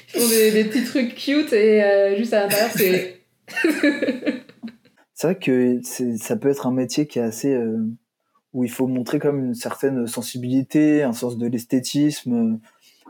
[0.09, 3.21] font des, petits trucs cute et euh, juste à l'intérieur, c'est.
[5.15, 5.81] c'est vrai que
[6.19, 7.53] ça peut être un métier qui est assez.
[7.55, 7.79] Euh,
[8.53, 12.57] où il faut montrer comme une certaine sensibilité, un sens de l'esthétisme euh,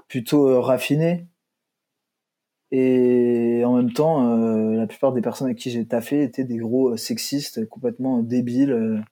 [0.08, 1.26] plutôt raffiné.
[2.72, 4.36] Et en même temps,
[4.76, 9.02] la plupart des personnes avec qui j'ai taffé étaient des gros sexistes complètement débiles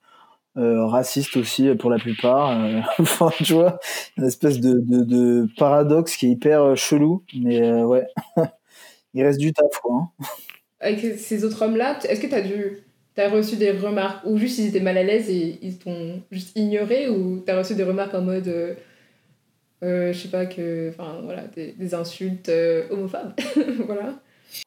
[0.57, 2.49] euh, raciste aussi pour la plupart.
[2.59, 3.79] Euh, enfin, tu vois,
[4.17, 8.07] une espèce de, paradoxe qui est hyper euh, chelou, mais ouais,
[9.13, 10.11] il reste du taf, quoi.
[10.19, 10.25] Hein.
[10.81, 12.79] Avec ces autres hommes-là, est-ce que tu as dû.
[13.19, 16.57] T'as reçu des remarques, ou juste ils étaient mal à l'aise et ils t'ont juste
[16.57, 18.77] ignoré, ou t'as reçu des remarques en mode.
[19.81, 20.89] je sais pas, que.
[20.89, 22.49] Enfin, voilà, des, insultes
[22.89, 23.33] homophobes.
[23.85, 24.13] voilà.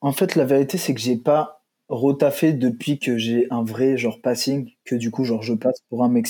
[0.03, 1.62] En fait, la vérité, c'est que j'ai pas
[1.93, 6.03] retaffé depuis que j'ai un vrai genre passing, que du coup genre je passe pour
[6.03, 6.27] un mec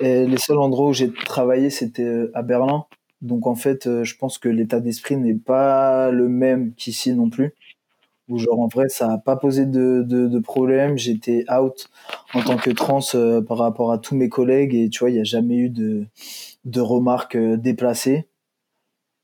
[0.00, 2.86] Et les seuls endroits où j'ai travaillé c'était euh, à Berlin.
[3.22, 7.30] Donc en fait, euh, je pense que l'état d'esprit n'est pas le même qu'ici non
[7.30, 7.54] plus.
[8.28, 10.98] Où genre en vrai ça a pas posé de, de, de problème.
[10.98, 11.88] J'étais out
[12.34, 15.14] en tant que trans euh, par rapport à tous mes collègues et tu vois il
[15.14, 16.06] n'y a jamais eu de,
[16.64, 18.26] de remarques déplacées.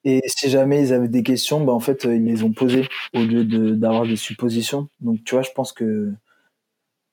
[0.05, 3.21] Et si jamais ils avaient des questions, bah en fait, ils les ont posées au
[3.25, 3.45] lieu
[3.77, 4.89] d'avoir des suppositions.
[5.01, 6.13] Donc, tu vois, je pense que.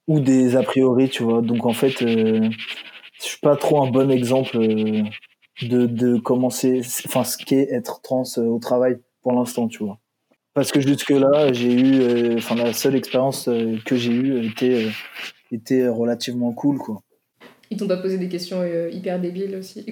[0.07, 1.41] Ou des a priori, tu vois.
[1.41, 2.49] Donc, en fait, euh,
[3.19, 5.03] je suis pas trop un bon exemple euh,
[5.61, 6.81] de, de commencer.
[7.05, 9.99] Enfin, ce qu'est être trans euh, au travail pour l'instant, tu vois.
[10.59, 12.01] Parce que jusque-là, j'ai eu.
[12.01, 13.49] Euh, enfin, la seule expérience
[13.85, 14.87] que j'ai eue était,
[15.51, 17.01] était relativement cool, quoi.
[17.71, 19.85] Ils t'ont pas posé des questions hyper débiles aussi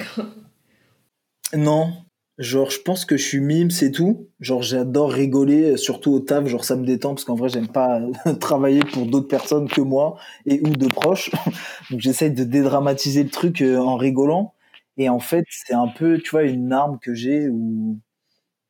[1.53, 1.93] Non,
[2.37, 4.29] Genre, je pense que je suis mime, c'est tout.
[4.39, 6.45] Genre, j'adore rigoler, surtout au taf.
[6.45, 7.99] Genre, ça me détend parce qu'en vrai, j'aime pas
[8.39, 11.31] travailler pour d'autres personnes que moi et ou de proches.
[11.89, 14.53] Donc, j'essaye de dédramatiser le truc euh, en rigolant.
[14.97, 17.99] Et en fait, c'est un peu, tu vois, une arme que j'ai où,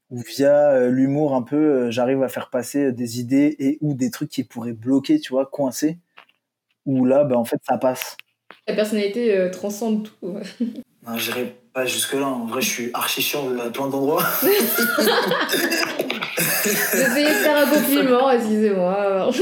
[0.10, 3.94] où via euh, l'humour un peu, euh, j'arrive à faire passer des idées et ou
[3.94, 5.98] des trucs qui pourraient bloquer, tu vois, coincer.
[6.86, 8.18] Où là, ben, en fait, ça passe.
[8.68, 10.14] La personnalité transcende tout.
[11.08, 11.16] non,
[11.74, 12.28] pas jusque-là.
[12.28, 14.24] En vrai, je suis archi chiant à plein d'endroits.
[16.64, 19.30] J'essayais de faire un compliment, excusez-moi.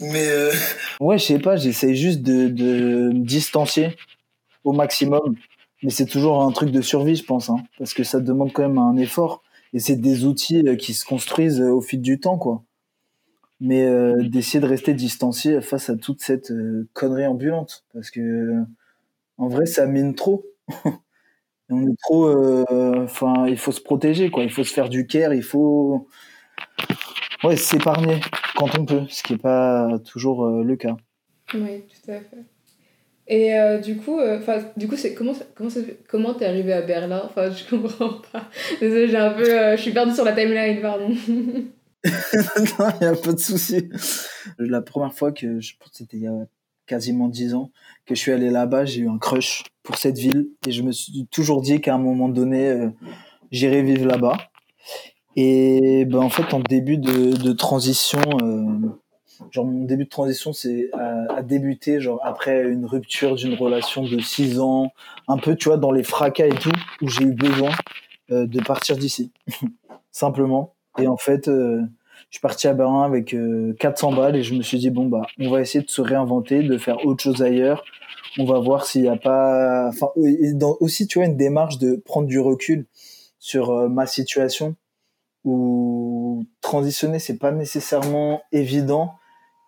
[0.00, 0.28] Mais.
[0.28, 0.52] Euh...
[1.00, 3.96] Ouais, je sais pas, j'essaye juste de, de me distancier
[4.64, 5.36] au maximum.
[5.82, 8.62] Mais c'est toujours un truc de survie, je pense, hein, parce que ça demande quand
[8.62, 9.42] même un effort.
[9.72, 12.62] Et c'est des outils euh, qui se construisent au fil du temps, quoi.
[13.64, 18.56] Mais euh, d'essayer de rester distancié face à toute cette euh, connerie ambulante parce que
[19.38, 20.44] en vrai ça mine trop.
[21.70, 24.42] On est trop euh, enfin il faut se protéger quoi.
[24.42, 26.08] Il faut se faire du care il faut
[27.44, 28.18] ouais s'épargner
[28.56, 30.96] quand on peut ce qui est pas toujours le cas.
[31.54, 32.44] Oui tout à fait
[33.34, 35.70] et du coup enfin du coup c'est comment comment
[36.08, 37.22] comment t'es arrivé à Berlin?
[37.24, 38.48] Enfin je comprends pas
[38.80, 41.08] désolé j'ai un peu je suis perdue sur la timeline pardon
[42.04, 43.88] non, il n'y a pas de souci.
[44.58, 46.46] La première fois que, je pense c'était il y a
[46.86, 47.70] quasiment dix ans,
[48.06, 50.92] que je suis allé là-bas, j'ai eu un crush pour cette ville et je me
[50.92, 52.88] suis toujours dit qu'à un moment donné, euh,
[53.52, 54.36] j'irai vivre là-bas.
[55.36, 58.88] Et ben, en fait, en début de, de transition, euh,
[59.50, 64.02] genre mon début de transition, c'est à, à, débuter genre après une rupture d'une relation
[64.02, 64.92] de six ans,
[65.28, 67.70] un peu, tu vois, dans les fracas et tout, où j'ai eu besoin
[68.30, 69.32] euh, de partir d'ici,
[70.12, 70.74] simplement.
[70.98, 71.82] Et en fait, euh,
[72.30, 73.36] je suis parti à Berlin avec
[73.78, 76.00] 400 euh, balles et je me suis dit bon bah on va essayer de se
[76.00, 77.84] réinventer, de faire autre chose ailleurs.
[78.38, 80.08] On va voir s'il n'y a pas, enfin,
[80.80, 82.86] aussi, tu vois, une démarche de prendre du recul
[83.38, 84.76] sur euh, ma situation
[85.44, 89.16] où transitionner, c'est pas nécessairement évident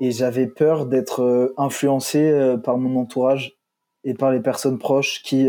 [0.01, 3.57] et j'avais peur d'être euh, influencé euh, par mon entourage
[4.05, 5.49] et par les personnes proches qui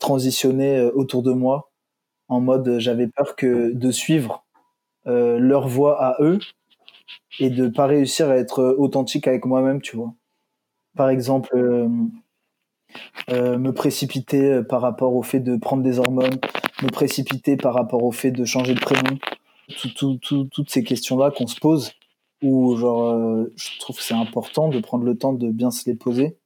[0.00, 1.70] transitionnaient autour de moi
[2.26, 4.44] en mode j'avais peur que de suivre
[5.04, 6.40] leur voie à eux
[7.38, 10.14] et de pas réussir à être authentique avec moi-même, tu vois.
[10.96, 11.88] Par exemple, euh,
[13.30, 16.38] euh, me précipiter par rapport au fait de prendre des hormones,
[16.82, 19.18] me précipiter par rapport au fait de changer de prénom,
[19.96, 21.92] tout, tout, toutes ces questions-là qu'on se pose,
[22.42, 25.88] où genre, euh, je trouve que c'est important de prendre le temps de bien se
[25.88, 26.36] les poser.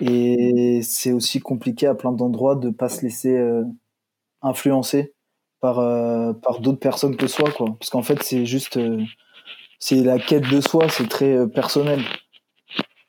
[0.00, 3.40] Et c'est aussi compliqué à plein d'endroits de pas se laisser
[4.42, 5.14] influencer
[5.60, 5.76] par,
[6.40, 7.76] par d'autres personnes que soi, quoi.
[7.78, 8.78] Parce qu'en fait, c'est juste
[9.78, 12.00] c'est la quête de soi, c'est très euh, personnel.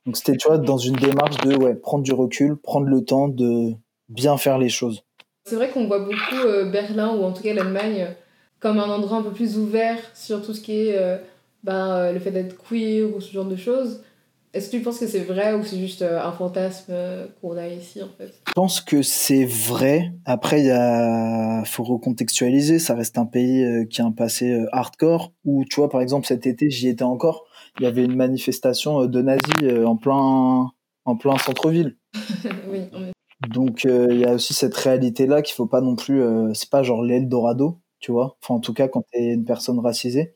[0.06, 3.28] Donc c'était, tu vois, dans une démarche de ouais, prendre du recul, prendre le temps
[3.28, 3.74] de
[4.08, 5.04] bien faire les choses.
[5.46, 8.08] C'est vrai qu'on voit beaucoup euh, Berlin ou en tout cas l'Allemagne
[8.60, 11.18] comme un endroit un peu plus ouvert sur tout ce qui est euh,
[11.64, 14.02] ben, le fait d'être queer ou ce genre de choses.
[14.52, 17.56] Est-ce que tu penses que c'est vrai ou c'est juste euh, un fantasme euh, qu'on
[17.56, 18.34] a ici en fait?
[18.48, 20.12] Je pense que c'est vrai.
[20.26, 21.64] Après, il a...
[21.66, 22.80] faut recontextualiser.
[22.80, 25.34] Ça reste un pays euh, qui a un passé hardcore.
[25.46, 27.46] Où tu vois, par exemple, cet été, j'y étais encore.
[27.80, 30.72] Il y avait une manifestation de nazis en plein,
[31.06, 31.98] en plein centre-ville.
[32.72, 32.82] oui.
[33.50, 36.22] Donc il y a aussi cette réalité là qu'il faut pas non plus.
[36.54, 38.38] c'est pas genre l'Eldorado, tu vois.
[38.42, 40.34] Enfin, en tout cas, quand tu es une personne racisée.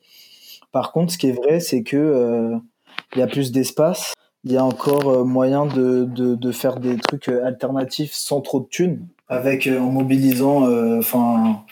[0.74, 2.60] Par contre, ce qui est vrai, c'est que
[3.14, 4.12] il y a plus d'espace.
[4.44, 8.42] Il y a encore euh, moyen de, de, de, faire des trucs euh, alternatifs sans
[8.42, 10.68] trop de thunes, avec euh, en mobilisant,
[10.98, 11.64] enfin,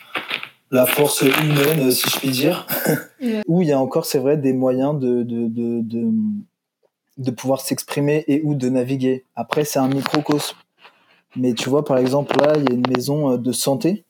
[0.71, 2.65] la force humaine, si je puis dire.
[3.47, 6.11] où il y a encore, c'est vrai, des moyens de, de, de, de,
[7.17, 9.25] de pouvoir s'exprimer et ou de naviguer.
[9.35, 10.57] Après, c'est un microcosme.
[11.35, 14.05] Mais tu vois, par exemple, là, il y a une maison de santé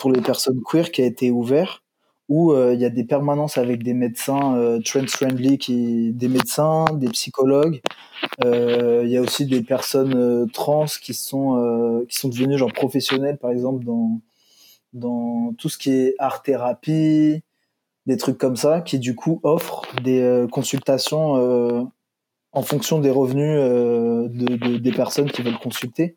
[0.00, 1.83] pour les personnes queer qui a été ouverte
[2.28, 6.86] où euh, il y a des permanences avec des médecins euh, trans-friendly, qui, des médecins,
[6.94, 7.80] des psychologues.
[8.44, 13.36] Euh, il y a aussi des personnes trans qui sont qui sont devenues genre professionnelles,
[13.38, 14.20] par exemple dans
[14.94, 17.42] dans tout ce qui est art thérapie,
[18.06, 21.90] des trucs comme ça, qui du coup offrent des consultations
[22.52, 26.16] en fonction des revenus de, des personnes qui veulent consulter.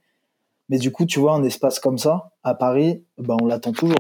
[0.70, 3.98] Mais du coup, tu vois, un espace comme ça, à Paris, ben, on l'attend toujours.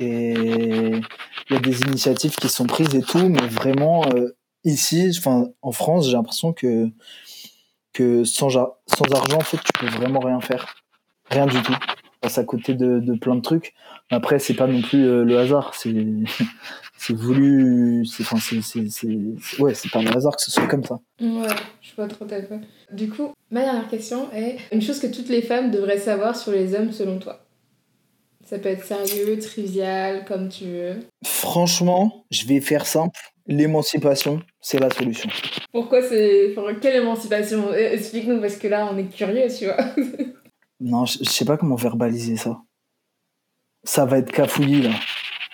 [0.00, 5.10] Et il y a des initiatives qui sont prises et tout, mais vraiment, euh, ici,
[5.18, 6.88] enfin, en France, j'ai l'impression que,
[7.92, 10.76] que sans, argent, en fait, tu peux vraiment rien faire.
[11.30, 11.74] Rien du tout.
[12.20, 13.74] Passe à côté de, plein de trucs.
[14.10, 15.74] Après, c'est pas non plus euh, le hasard.
[15.74, 15.94] C'est,
[16.96, 18.04] c'est voulu.
[18.06, 20.98] C'est, enfin, c'est, c'est, ouais, c'est pas le hasard que ce soit comme ça.
[21.20, 21.48] Ouais,
[21.80, 22.60] je vois trop à fait.
[22.92, 26.52] Du coup, ma dernière question est une chose que toutes les femmes devraient savoir sur
[26.52, 27.47] les hommes selon toi?
[28.48, 31.00] Ça peut être sérieux, trivial, comme tu veux.
[31.22, 33.20] Franchement, je vais faire simple.
[33.46, 35.28] L'émancipation, c'est la solution.
[35.70, 36.54] Pourquoi c'est.
[36.80, 37.68] quelle émancipation?
[37.68, 39.76] Euh, Explique-nous, parce que là, on est curieux, tu vois.
[40.80, 42.56] non, je, sais pas comment verbaliser ça.
[43.84, 44.92] Ça va être cafouillis, là.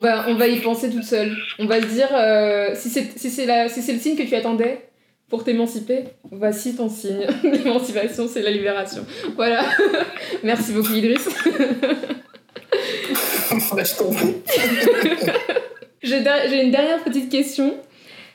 [0.01, 1.37] Bah, on va y penser toute seule.
[1.59, 4.89] On va se dire, euh, si c'est si si le signe que tu attendais
[5.29, 7.27] pour t'émanciper, voici ton signe.
[7.43, 9.05] L'émancipation, c'est la libération.
[9.35, 9.65] Voilà.
[10.45, 11.29] Merci beaucoup, Idriss.
[16.03, 17.75] J'ai une dernière petite question.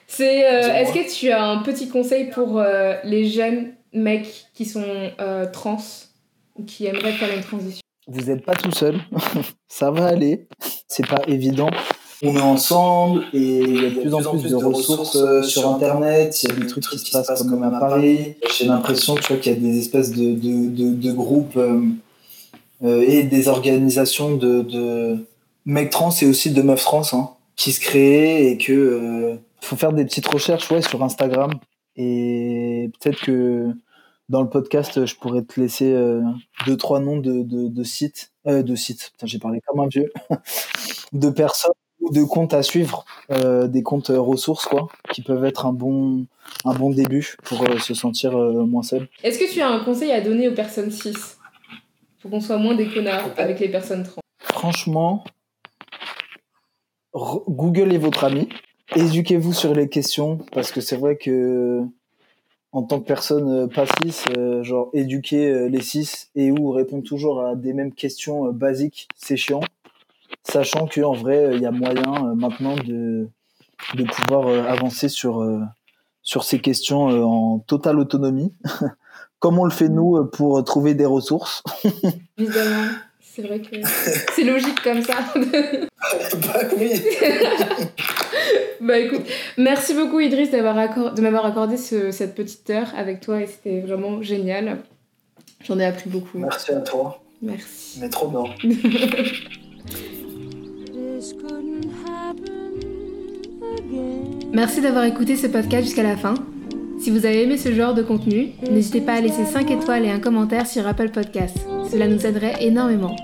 [0.07, 4.65] C'est euh, est-ce que tu as un petit conseil pour euh, les jeunes mecs qui
[4.65, 5.78] sont euh, trans
[6.55, 7.82] ou qui aimeraient faire une transition?
[8.07, 8.99] Vous n'êtes pas tout seul,
[9.67, 10.47] ça va aller.
[10.88, 11.70] C'est pas évident.
[12.24, 16.41] On est ensemble et il y a de plus en plus de ressources sur Internet.
[16.43, 18.36] Il y a des trucs qui se passent comme à Paris.
[18.57, 21.82] J'ai l'impression, qu'il y a des espèces de, de, de, de groupes euh,
[22.82, 25.25] et des organisations de, de
[25.65, 29.75] mecs trans et aussi de meufs trans hein, qui se créent et que euh, faut
[29.75, 31.51] faire des petites recherches ouais, sur Instagram.
[31.95, 33.73] Et peut-être que
[34.30, 36.21] dans le podcast je pourrais te laisser euh,
[36.65, 38.32] deux trois noms de, de, de sites.
[38.47, 39.11] Euh, de sites.
[39.23, 40.11] J'ai parlé comme un vieux.
[41.11, 41.71] De personnes
[42.01, 46.27] ou de comptes à suivre euh, des comptes ressources quoi qui peuvent être un bon
[46.63, 49.09] un bon début pour se sentir moins seul.
[49.23, 51.15] Est-ce que tu as un conseil à donner aux personnes cis?
[52.20, 54.22] Faut qu'on soit moins des connards avec les personnes trans.
[54.39, 55.24] Franchement,
[57.13, 58.49] Google est votre ami.
[58.95, 61.86] Éduquez-vous sur les questions parce que c'est vrai que
[62.72, 66.72] en tant que personne euh, pas cis, euh, genre éduquer euh, les cis et ou
[66.72, 69.61] répondre toujours à des mêmes questions basiques, c'est chiant.
[70.43, 73.28] Sachant qu'en vrai, il y a moyen maintenant de,
[73.95, 75.45] de pouvoir avancer sur,
[76.22, 78.53] sur ces questions en totale autonomie.
[79.39, 81.63] comme on le fait nous pour trouver des ressources.
[82.37, 82.89] Évidemment.
[83.21, 83.75] C'est vrai que
[84.35, 85.13] c'est logique comme ça.
[85.35, 87.01] bah oui.
[88.81, 89.21] bah écoute,
[89.57, 94.21] merci beaucoup Idriss d'avoir de m'avoir accordé cette petite heure avec toi et c'était vraiment
[94.21, 94.79] génial.
[95.63, 96.37] J'en ai appris beaucoup.
[96.37, 97.21] Merci à toi.
[97.41, 97.99] Merci.
[98.01, 98.43] Mais trop bien.
[104.51, 106.33] Merci d'avoir écouté ce podcast jusqu'à la fin.
[107.00, 110.12] Si vous avez aimé ce genre de contenu, n'hésitez pas à laisser 5 étoiles et
[110.12, 111.66] un commentaire sur Apple Podcasts.
[111.89, 113.16] Cela nous aiderait énormément.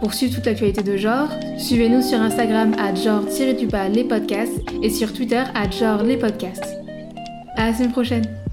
[0.00, 5.42] Pour suivre toute l'actualité de genre, suivez-nous sur Instagram à genre-les podcasts et sur Twitter
[5.54, 6.78] à genre les podcasts.
[7.56, 8.47] À la semaine prochaine!